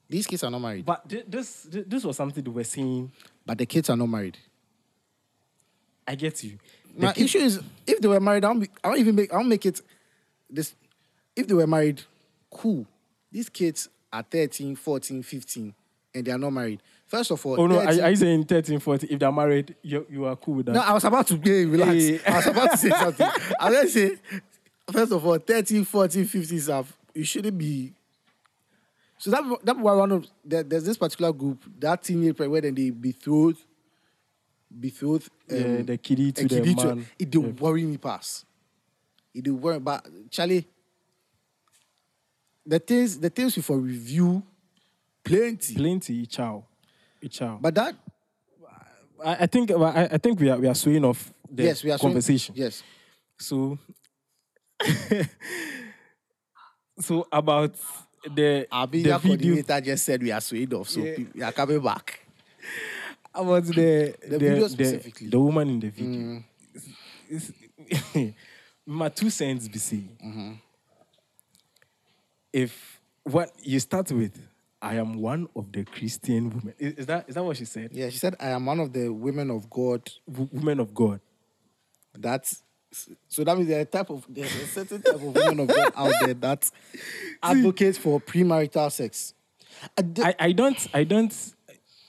[0.08, 0.84] These kids are not married.
[0.84, 3.10] but thi- this thi- this was something they were saying.
[3.46, 4.38] But the kids are not married.
[6.06, 6.58] I get you.
[6.96, 9.14] The My kid- issue is if they were married, I don't, be, I don't even
[9.14, 9.80] make I don't make it
[10.50, 10.74] this
[11.34, 12.02] if they were married,
[12.50, 12.86] cool.
[13.32, 15.74] These kids are 13, 14, 15,
[16.14, 16.80] and they are not married.
[17.06, 19.08] First of all, Oh no, are, 13 are you saying 13, 14?
[19.12, 20.72] If they're married, you, you are cool with that.
[20.72, 21.92] No, I was about to hey, relax.
[21.92, 22.20] Hey.
[22.26, 23.26] I was about to say something.
[23.58, 24.18] I was going to say
[24.92, 27.92] First of all, 30, 40, 50 stuff, you shouldn't be.
[29.24, 32.74] So that that why one of there, there's this particular group that teenage where then
[32.74, 33.56] they betroth,
[34.78, 37.06] betroth um, Yeah, the kiddie to the man.
[37.18, 37.52] It do Yeah.
[37.52, 38.44] worry me pass.
[39.32, 40.68] It do worry, but Charlie,
[42.66, 44.42] the things the things we for review,
[45.24, 45.74] plenty.
[45.74, 46.66] Plenty, chow,
[47.30, 47.58] chow.
[47.62, 47.94] But that
[49.24, 51.90] I, I think I, I think we are we are swaying off the yes, we
[51.90, 52.54] are conversation.
[52.58, 52.82] Yes,
[53.38, 53.78] So,
[57.00, 57.74] so about
[58.34, 61.16] the our the video coordinator just said we are swayed off, so Yeah.
[61.34, 62.20] we are coming back.
[63.34, 65.28] about the The the, video specifically.
[65.28, 66.20] the woman in the video.
[66.20, 66.44] Mm.
[67.30, 67.52] It's-
[68.86, 70.04] my two cents BC.
[70.24, 70.52] Mm-hmm.
[72.52, 74.38] if what you start with
[74.80, 76.74] I am one of the Christian women.
[76.78, 77.90] Is, is that is that what she said?
[77.92, 81.20] Yeah, she said, I am one of the women of God W- women of God.
[82.16, 82.62] That's
[83.28, 85.68] so that means there are a type of there's a certain type of women of
[85.68, 86.70] God out there that
[87.42, 89.34] advocates for premarital sex.
[89.98, 91.54] I d- I, I don't I don't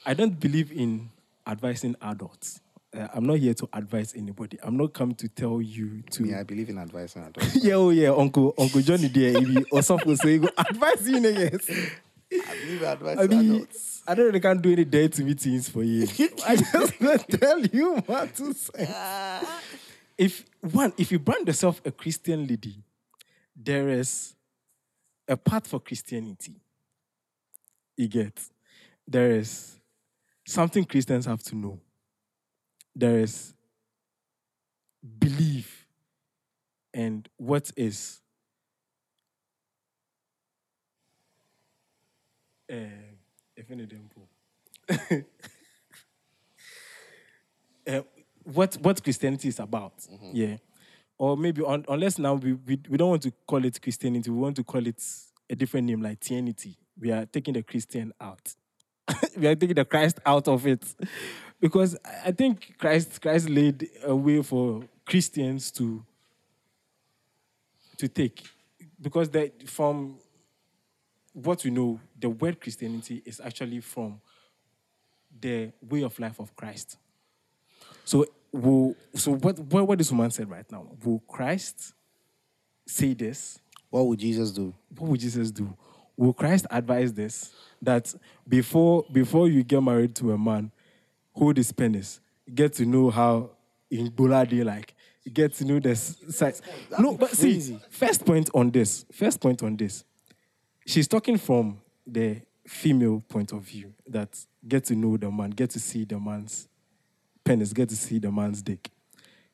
[0.06, 1.10] I don't believe in
[1.48, 2.62] advising adults.
[2.95, 4.58] Uh, I'm not here to advise anybody.
[4.63, 6.24] I'm not come to tell you to.
[6.24, 7.15] Me, I believe in and advice.
[7.63, 11.91] yeah, oh yeah, Uncle Uncle Johnny there, you- or something say go advise you niggas.
[12.32, 14.04] I believe in advice I mean, adults.
[14.08, 16.04] I don't really can't do any dirty meetings for you.
[16.48, 16.93] I just
[17.39, 19.41] tell you what to say.
[20.17, 22.84] If one, if you brand yourself a Christian lady,
[23.56, 24.36] there is
[25.28, 26.60] a path for Christianity.
[27.97, 28.41] You get
[29.08, 29.80] there is
[30.45, 31.80] something Christians have to know.
[32.95, 33.54] There is
[35.19, 35.86] belief
[36.93, 38.21] and what is
[42.71, 42.75] uh,
[43.56, 43.88] if any
[47.88, 48.01] uh,
[48.46, 50.32] what what Christianity is about, mm-hmm.
[50.34, 50.58] yeah,
[51.18, 54.38] or maybe un, unless now we, we we don't want to call it Christianity, we
[54.38, 55.04] want to call it
[55.50, 56.76] a different name like Tianity.
[57.00, 58.54] We are taking the Christian out.
[59.38, 60.84] we are taking the Christ out of it,
[61.60, 66.06] because I I think Christ Christ laid a way for Christians to
[67.98, 68.44] to take,
[69.02, 70.20] because that from
[71.34, 74.22] what we know, the word Christianity is actually from
[75.42, 76.98] the way of life of Christ.
[78.06, 81.94] So, will, so what, what, what this woman said right now, will Christ
[82.86, 83.60] say this?
[83.89, 84.74] What would Jesus do?
[84.98, 85.76] What would Jesus do?
[86.15, 87.54] Will Christ advise this?
[87.82, 88.13] That
[88.48, 90.72] before, before you get married to a man,
[91.34, 92.22] hold his penis,
[92.54, 93.50] get to know how
[93.89, 94.94] in Bola they like,
[95.32, 96.62] get to know the size.
[97.00, 100.04] No, but see, first point on this, first point on this,
[100.86, 104.30] she's talking from the female point of view that
[104.68, 106.68] get to know the man, get to see the man's
[107.46, 108.90] penis, get to see the man's dick.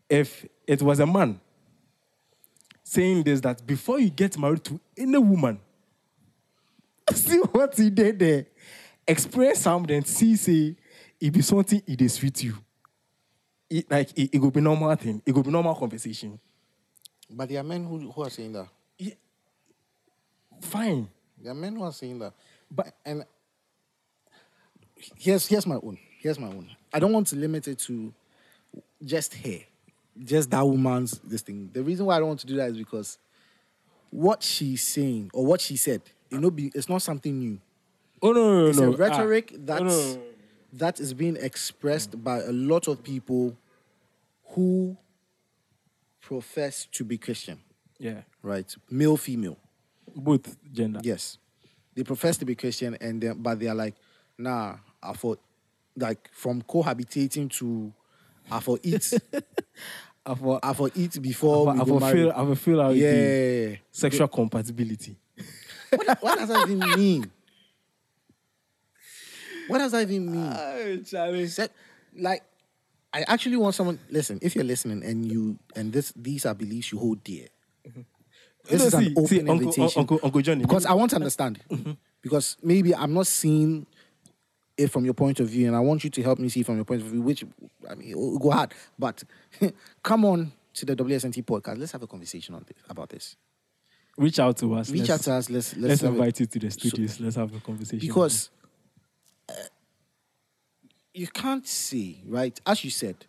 [0.09, 1.39] If it was a man
[2.83, 5.59] saying this, that before you get married to any woman,
[7.13, 8.45] see what he did there,
[9.07, 10.75] experience something, see, say,
[11.19, 12.55] it be something it is with you.
[13.69, 15.21] It, like, it, it will be normal thing.
[15.25, 16.39] It will be normal conversation.
[17.29, 18.67] But there are men who, who are saying that.
[18.97, 19.13] Yeah.
[20.61, 21.07] Fine.
[21.41, 22.33] There are men who are saying that.
[22.69, 23.25] But And
[25.17, 25.97] here's here's my own.
[26.21, 26.69] Here's my own.
[26.93, 28.13] I don't want to limit it to
[29.03, 29.61] just hair,
[30.23, 31.71] just that woman's this thing.
[31.73, 33.17] The reason why I don't want to do that is because
[34.11, 37.59] what she's saying or what she said, you know, be it's not something new.
[38.21, 38.93] Oh no, no, no, It's no.
[38.93, 40.21] a rhetoric Ah, that's no, no,
[40.73, 43.57] that is being expressed by a lot of people
[44.49, 44.95] who
[46.21, 47.59] profess to be Christian,
[47.97, 48.73] Yeah, right?
[48.91, 49.57] Male, female.
[50.15, 50.99] both gender.
[51.03, 51.39] Yes.
[51.95, 53.95] They profess to be Christian and then but they are like,
[54.37, 55.37] nah, I for
[55.95, 57.91] like from cohabitating to
[58.49, 59.13] I for eat.
[60.25, 62.97] I for I for eat before I we for feel I for feel how it
[62.97, 63.77] yeah.
[63.91, 65.15] sexual compatibility.
[65.93, 67.31] What, what does that even mean?
[69.67, 70.53] What does that even mean?
[70.53, 71.47] Oh, Charlie.
[71.47, 71.67] Se-
[72.17, 72.43] like
[73.13, 76.91] I actually want someone listen, if you're listening and you and this these are beliefs
[76.91, 77.47] you hold dear.
[77.87, 78.01] Mm-hmm.
[78.69, 79.99] This No, is an see, open see, invitation.
[79.99, 80.61] Uncle, Uncle Johnny.
[80.61, 81.59] because I want to understand.
[81.69, 81.91] Mm-hmm.
[82.21, 83.85] Because maybe I'm not seeing
[84.81, 86.75] it from your point of view, and I want you to help me see from
[86.75, 87.43] your point of view, which
[87.89, 88.73] I mean, go hard.
[88.97, 89.23] But
[90.03, 91.77] come on to the WSNT podcast.
[91.77, 93.35] Let's have a conversation on this about this.
[94.17, 94.89] reach out to us.
[94.89, 95.49] Reach let's, out to us.
[95.49, 97.19] Let's let's, Let's a- invite you to the studios.
[97.19, 97.99] let's have a conversation.
[97.99, 98.49] because
[99.49, 99.53] uh,
[101.13, 103.25] you can't see right as you said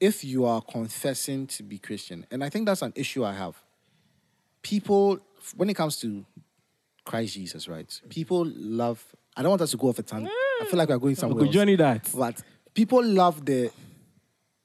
[0.00, 3.54] if you are confessing to be christian and i think that's an issue i have
[4.62, 5.20] people
[5.56, 6.24] when it comes to
[7.04, 9.04] christ jesus right people love
[9.36, 11.40] i don't want us to go off a tangent i feel like we're going somewhere
[11.40, 11.52] Uncle.
[11.52, 12.42] Johnny, that but
[12.74, 13.70] people love the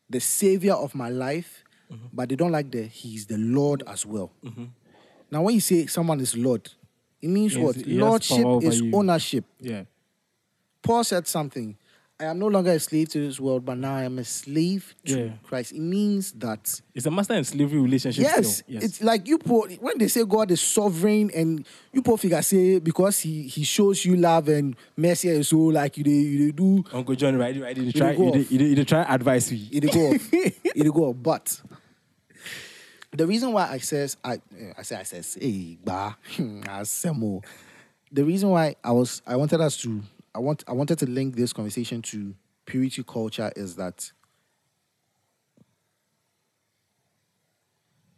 [0.10, 1.64] the savior of my life
[2.12, 4.32] but they don't like the He's the Lord as well.
[5.32, 6.70] Now, when you say someone is Lord,
[7.22, 7.88] it means Yes, what?
[7.88, 8.91] Lordship is you.
[8.96, 9.46] ownership.
[9.60, 9.84] Yeah.
[10.82, 11.78] Paul said something.
[12.18, 14.95] I am no longer a slave to this world, but now I am a slave
[15.05, 15.30] to Yeah.
[15.43, 15.74] Christ.
[15.74, 18.24] It means that It's a master and slavery relationship.
[18.24, 18.82] yes, still.
[18.82, 22.80] it's like you put when they say God is sovereign and you put figure say
[22.80, 27.16] because he he shows you love and mercy and so like you you do Uncle
[27.16, 27.59] John, right?
[27.61, 27.76] right?
[27.76, 29.68] You try, you you you try advice me.
[29.74, 30.30] it dey go off.
[30.34, 31.16] it go off.
[31.22, 31.61] But
[33.11, 34.39] the reason why I says I
[34.78, 37.43] I say I says hey ba asemo.
[38.11, 40.01] The reason why I was I wanted us to
[40.36, 44.11] I want I wanted to link this conversation to purity culture is that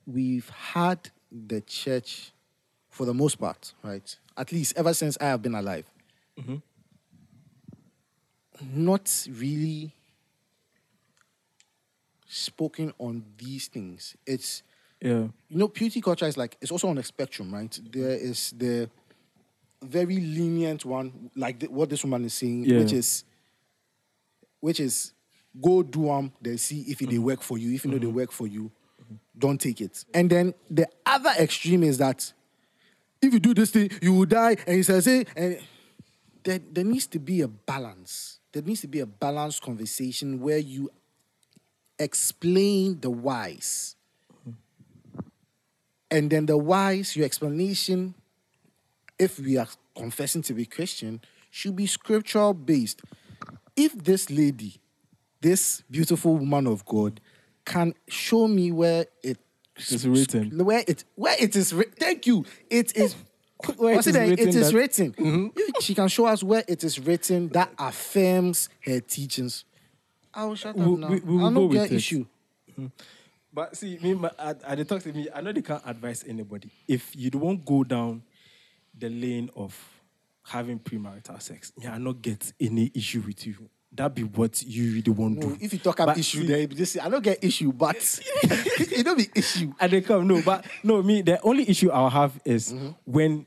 [0.07, 2.31] we've had the church
[2.89, 4.15] for the most part, right?
[4.35, 5.85] At least ever since I have been alive.
[6.39, 6.55] Mm-hmm.
[8.73, 9.93] Not really
[12.27, 14.15] spoken on these things.
[14.25, 14.63] It's
[14.99, 15.27] Yeah.
[15.49, 17.79] you know, purity culture is like it's also on a spectrum, right?
[17.91, 18.89] There is the
[19.83, 22.79] very lenient one, like the, what this woman is saying, Yeah.
[22.79, 23.23] which is
[24.59, 25.13] which is
[25.61, 27.73] go do them, They see if they work for you.
[27.73, 28.71] If you know they work for you,
[29.37, 30.03] don't take it.
[30.13, 32.31] And then the other extreme is that
[33.21, 34.57] if you do this thing, you will die.
[34.65, 35.59] And he says, hey, and
[36.43, 38.39] there, there needs to be a balance.
[38.51, 40.89] There needs to be a balanced conversation where you
[41.99, 43.95] explain the whys.
[44.47, 45.19] Mm-hmm.
[46.11, 48.13] And then the whys, your explanation,
[49.19, 53.01] if we are confessing to be Christian, should be scriptural based.
[53.75, 54.75] If this lady,
[55.41, 57.19] this beautiful woman of God,
[57.65, 60.57] can show me where It's written.
[60.65, 61.93] where it where it is written.
[61.99, 62.45] Thank you.
[62.69, 63.15] It is
[63.77, 65.13] Where it is written it is that- written.
[65.13, 65.47] Mm-hmm.
[65.55, 69.65] If she can show us where it is written that affirms her teachings.
[70.31, 71.07] I will shut up We- now.
[71.09, 71.95] we- we will I don't get it.
[71.95, 72.25] issue.
[72.71, 72.87] Mm-hmm.
[73.51, 76.23] But see, me, my, at, at the talk to me, I know they can't advise
[76.27, 76.69] anybody.
[76.87, 78.21] If you don't go down
[78.97, 79.77] the lane of
[80.43, 83.69] having premarital sex, me, I not get any issue with you.
[83.93, 85.57] That be what you really want to No, do.
[85.61, 87.95] if you talk about issue, see- just I don't get issue, but
[88.43, 89.73] it don't be issue.
[89.79, 90.27] and they come.
[90.27, 92.73] No, but no, me, the only issue I'll have is
[93.05, 93.45] when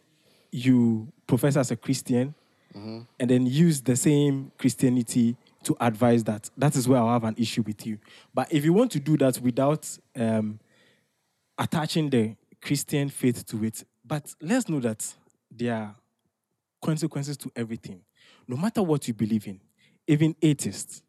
[0.50, 2.34] you profess as a Christian
[2.74, 6.48] and then use the same Christianity to advise that.
[6.56, 7.98] That is where I'll have an issue with you.
[8.34, 9.86] But if you want to do that without
[10.16, 10.58] um,
[11.58, 15.14] attaching the Christian faith to it, but let's know that
[15.50, 15.94] there are
[16.82, 18.00] consequences to everything.
[18.46, 19.60] No matter what you believe in,
[20.06, 21.02] even atheists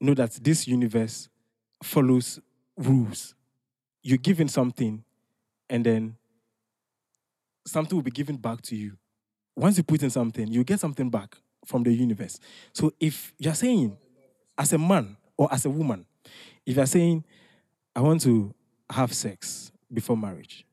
[0.00, 1.28] know that this universe
[1.82, 2.38] follows
[2.76, 3.34] rules
[4.06, 5.02] you're given something
[5.68, 6.14] and then
[7.66, 8.96] something will be given back to you.
[9.56, 12.38] Once you put in something, you get something back from the universe.
[12.72, 13.96] So if you're saying,
[14.56, 16.06] as a man or as a woman,
[16.64, 17.24] if you're saying,
[17.96, 18.54] I want to
[18.88, 20.64] have sex before marriage,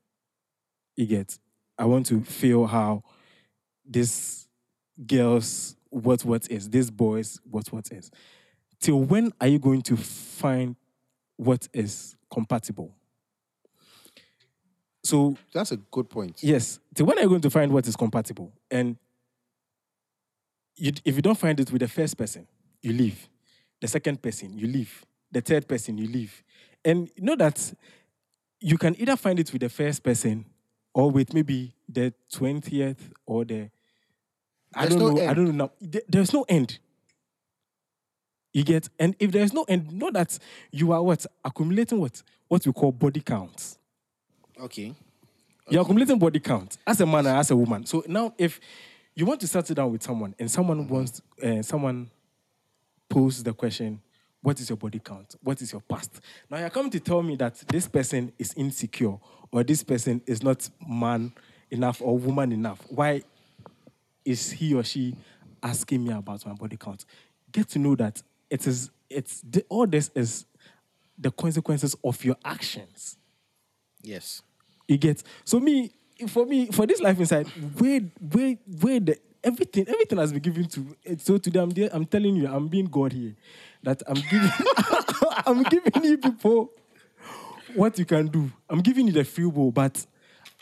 [0.94, 1.36] you get,
[1.78, 3.02] I want to feel how
[3.84, 4.46] this
[5.06, 8.10] girl's what what is, this boy's what what is.
[8.80, 10.76] Till when are you going to find
[11.36, 12.94] what is compatible?
[15.02, 16.42] So That's a good point.
[16.42, 18.52] yes, till when are you going to find what is compatible?
[18.70, 18.96] And
[20.76, 22.46] you, if you don't find it with the first person,
[22.82, 23.28] you leave.
[23.80, 25.04] The second person, you leave.
[25.30, 26.42] The third person, you leave.
[26.84, 27.72] And you know that
[28.60, 30.46] you can either find it with the first person
[30.94, 33.70] or with maybe the twentieth or the
[34.74, 35.30] I There's don't no know.
[35.30, 35.70] I don't know.
[35.80, 36.00] Now.
[36.08, 36.78] There's no end.
[38.52, 40.38] You get, and if there's no end, know that
[40.70, 43.78] you are what accumulating what what we call body counts.
[44.60, 44.94] Okay.
[45.68, 47.86] You're accumulating body count as a man and as a woman.
[47.86, 48.60] So now, if
[49.14, 52.10] you want to settle down with someone and someone wants, uh, someone
[53.08, 54.00] poses the question,
[54.44, 55.34] "What is your body count?
[55.42, 56.20] What is your past?"
[56.50, 59.18] Now you're coming to tell me that this person is insecure
[59.50, 61.32] or this person is not man
[61.70, 62.80] enough or woman enough.
[62.88, 63.22] Why
[64.24, 65.16] is he or she
[65.62, 67.04] asking me about my body count?
[67.50, 70.44] Get to know that it is it's the, all this is
[71.18, 73.16] the consequences of your actions.
[74.02, 74.42] Yes.
[74.88, 75.92] You get so me
[76.28, 77.46] for me for this life inside
[77.78, 78.00] where
[78.32, 82.36] where where the everything everything has been given to so today I'm there, I'm telling
[82.36, 83.34] you I'm being God here
[83.84, 84.50] that I'm giving
[85.46, 86.70] I'm giving you people
[87.74, 90.04] what you can do I'm giving you the free will but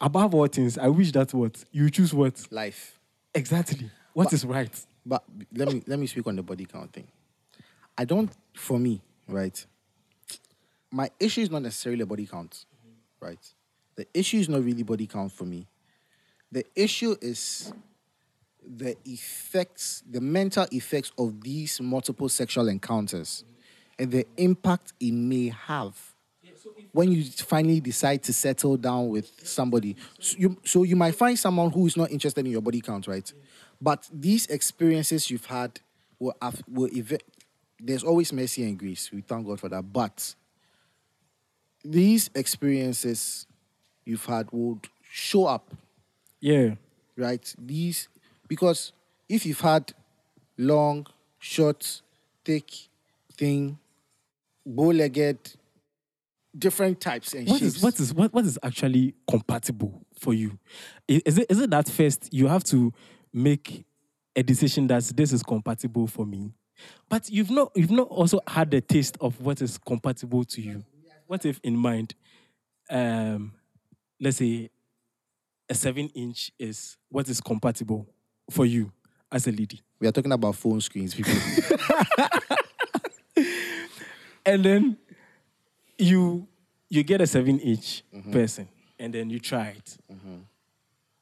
[0.00, 2.98] above all things I wish that what you choose what Life.
[3.34, 4.74] exactly what is right
[5.06, 7.08] But let me let me speak on the body count thing.
[7.98, 9.66] I don't for me, right?
[10.90, 12.64] My issue is not necessarily a body count,
[13.20, 13.38] right?
[13.96, 15.66] The issue is not really body count for me.
[16.50, 17.72] The issue is
[18.66, 23.44] the effects, the mental effects of these multiple sexual encounters
[23.98, 25.96] and the impact it may have
[26.92, 29.96] when you finally decide to settle down with somebody.
[30.20, 33.06] So you, so you might find someone who is not interested in your body count,
[33.06, 33.32] right?
[33.80, 35.80] But these experiences you've had
[36.18, 37.18] will, have, will eve-
[37.80, 39.10] there's always mercy and grace.
[39.10, 39.92] We thank God for that.
[39.92, 40.34] But
[41.84, 43.46] these experiences
[44.04, 45.72] you've had would show up
[46.40, 46.74] Yeah.
[47.16, 47.54] right?
[47.58, 48.08] These
[48.52, 48.92] because
[49.30, 49.94] if you've had
[50.58, 51.06] long,
[51.38, 52.02] short,
[52.44, 52.70] thick,
[53.32, 53.78] thin,
[54.66, 55.38] bow-legged,
[56.58, 57.76] different types and What shapes.
[57.76, 60.58] is what is what, what is actually compatible for you?
[61.10, 62.92] I- Is it is it that first you have to
[63.32, 63.86] make
[64.36, 66.52] a decision that this is compatible for me?
[67.08, 70.84] But you've not you've not also had the taste of what is compatible to you.
[71.26, 72.14] What if in mind,
[72.90, 73.54] um,
[74.20, 74.68] let's say
[75.70, 78.11] a seven inch is what is compatible
[78.50, 78.92] for you
[79.30, 79.80] as a lady.
[80.00, 81.32] we are talking about phone screens, people.
[84.46, 84.96] and then
[85.98, 86.46] you
[86.88, 88.32] you get a seven inch mm-hmm.
[88.32, 88.68] person
[88.98, 89.96] and then you try it.
[90.12, 90.36] Mm-hmm.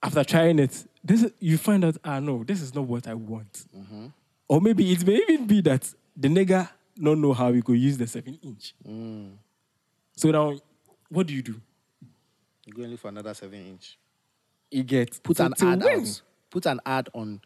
[0.03, 3.65] After trying it this you find out ah no this is not what i want.
[3.77, 4.07] Mm-hmm.
[4.49, 6.69] Or maybe it may even be that the nigga
[7.01, 8.75] don't know how we could use the seven inch.
[8.87, 9.33] Mm.
[10.17, 10.59] So now
[11.09, 11.61] what do you do?
[12.67, 13.97] You go and going for another seven inch.
[14.71, 16.23] you get Put so an ad win- out.
[16.51, 17.41] Put an ad on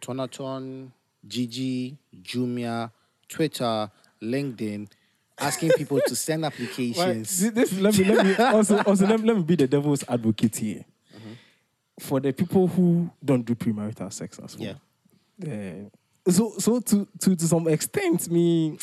[0.00, 0.90] Tonaton,
[1.26, 2.90] Jiji, Jumia,
[3.28, 3.90] Twitter,
[4.22, 4.88] LinkedIn,
[5.38, 7.40] asking people to send applications.
[7.40, 10.04] this, this- let me let me also also let me, let me be the devil's
[10.08, 10.84] advocate here.
[11.98, 14.78] For the people who don't do premarital sex as well.
[15.38, 15.84] Yeah.
[16.26, 18.78] Uh, so so to, to to some extent, me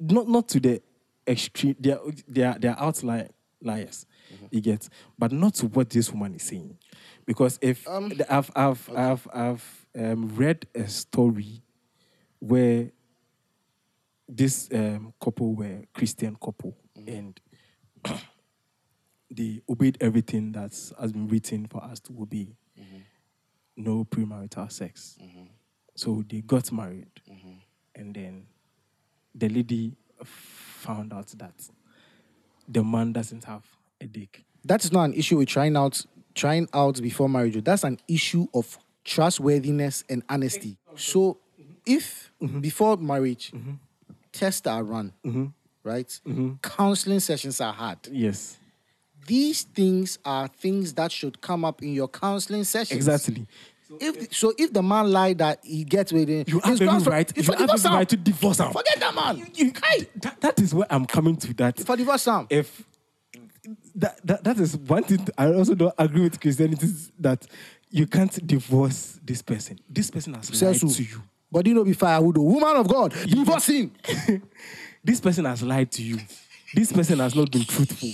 [0.00, 0.80] not not to the
[1.28, 1.76] extreme.
[1.78, 4.06] They are they are they are outliers.
[4.50, 6.78] You get, but not to what this woman is saying,
[7.26, 11.62] because if um, the- I've I've I've I've um, read a story
[12.38, 12.90] where
[14.28, 17.08] this um, couple were Christian couple mm.
[17.18, 17.40] and
[19.30, 20.70] they obeyed everything that
[21.00, 22.56] has been written for us to obey.
[22.78, 22.98] Mm-hmm.
[23.76, 25.18] No premarital sex.
[25.22, 25.44] Mm-hmm.
[25.94, 27.54] So they got married, mm-hmm.
[27.94, 28.46] and then
[29.34, 31.54] the lady found out that
[32.68, 33.64] the man doesn't have
[34.00, 34.44] a dick.
[34.64, 36.04] that is not an issue with trying out
[36.36, 37.64] trying out before marriage.
[37.64, 40.76] That's an issue of trustworthiness and honesty.
[40.94, 41.38] So
[41.84, 42.60] if mm-hmm.
[42.60, 43.52] before marriage
[44.32, 45.46] tests are run, mm-hmm.
[45.82, 46.08] right?
[46.26, 46.54] Mm-hmm.
[46.62, 47.98] Counseling sessions are had.
[48.12, 48.58] Yes,
[49.26, 53.08] These things are things that should come up in your counseling sessions.
[53.08, 53.46] exactly.
[54.00, 57.36] If so, if the man lied that he gets with it, You have every right.
[57.36, 58.72] You have every right to divorce him.
[58.72, 59.46] Forget that man.
[59.54, 59.72] You-
[60.16, 61.54] that, that is where I'm coming to.
[61.54, 62.48] That for divorce now.
[62.50, 62.84] if
[63.96, 67.46] that, that that is one thing I also don't agree with Christianity is that
[67.90, 69.78] you can't divorce this person.
[69.88, 71.22] This person has lied to you.
[71.50, 73.92] But you know, be firewood, woman of God, divorce him.
[75.04, 76.18] This person has lied to you.
[76.74, 78.10] This person has not been truthful.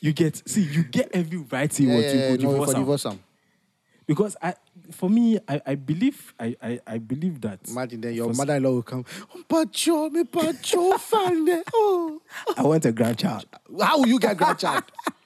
[0.00, 2.36] You get see, you get every right to Yeah, what yeah, you yeah, go no,
[2.36, 2.82] divorce for am.
[2.82, 3.18] divorce him.
[4.06, 4.54] Because I
[4.90, 8.82] for me, I, I believe I, I I believe that Imagine then your mother-in-law will
[8.82, 9.04] come.
[9.34, 10.96] Oh, Pacho, me Pacho.
[11.74, 12.20] Oh,
[12.56, 13.46] I want a grandchild.
[13.80, 14.84] how will you get a grandchild?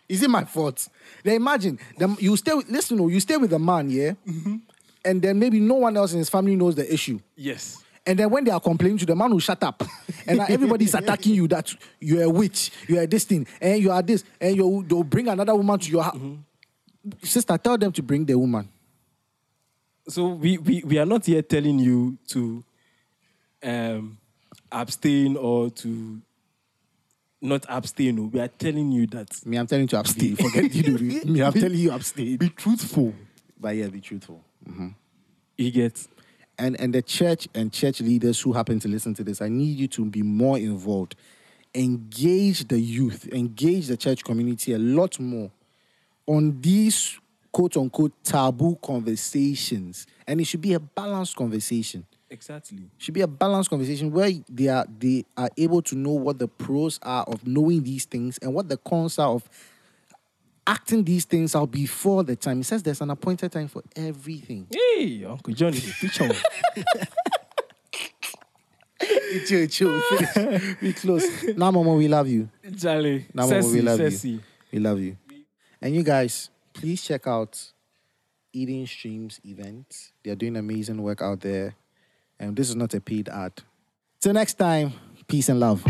[0.09, 0.89] Is it my fault?
[1.25, 2.17] Then imagine them.
[2.21, 2.55] You stay.
[2.55, 4.57] With, listen, no, you stay with a man, yeah, mm-hmm.
[5.05, 7.21] and then maybe no one else in his family knows the issue.
[7.37, 7.83] Yes.
[8.05, 9.83] And then when they are complaining to the man will shut up.
[10.25, 14.23] And everybody's attacking you that you're a witch, you're this thing, and you are this,
[14.41, 16.15] and you they'll bring another woman to your house.
[16.15, 17.11] Mm-hmm.
[17.25, 18.69] Sister, tell them to bring the woman.
[20.09, 22.65] So we, we, we are not here telling you to
[23.63, 24.19] um,
[24.71, 26.21] abstain or to
[27.41, 28.31] not abstain.
[28.31, 30.37] We are telling you that Me, I'm telling you to abstain.
[30.37, 30.83] Forget you.
[30.83, 30.99] do.
[31.25, 32.37] Me, I'm telling you abstain.
[32.37, 33.15] be truthful.
[33.59, 34.43] But yeah, be truthful.
[35.57, 36.07] You get
[36.59, 39.79] And and the church and church leaders who happen to listen to this, I need
[39.79, 41.17] you to be more involved.
[41.75, 45.51] Engage the youth, engage the church community a lot more
[46.27, 47.19] on these
[47.53, 50.07] quote unquote taboo conversations.
[50.27, 52.07] And it should be a balanced conversation.
[52.31, 52.91] exactly.
[52.99, 56.49] should be a balanced conversation where they are they are able to know what the
[56.49, 59.49] pros are of knowing these things and what the cons are of
[60.67, 62.61] acting these things out before the time.
[62.61, 64.67] It says there's an appointed time for everything.
[64.71, 66.29] Hey, Uncle Johnny, teacher.
[69.47, 70.01] chill, chill.
[70.01, 70.77] Finish.
[70.81, 71.25] we close.
[71.57, 72.49] Now, Mama, we love you.
[72.81, 74.29] Charlie, Now, Mama, we love Ceci.
[74.31, 74.41] you.
[74.73, 75.17] We love you.
[75.81, 76.49] And you guys,
[76.83, 77.71] please check out
[78.53, 80.11] Eating Streams event.
[80.25, 81.77] They're doing amazing work out there.
[82.41, 83.53] And this is not a paid ad.
[84.21, 84.93] Till next time,
[85.29, 85.85] peace and love.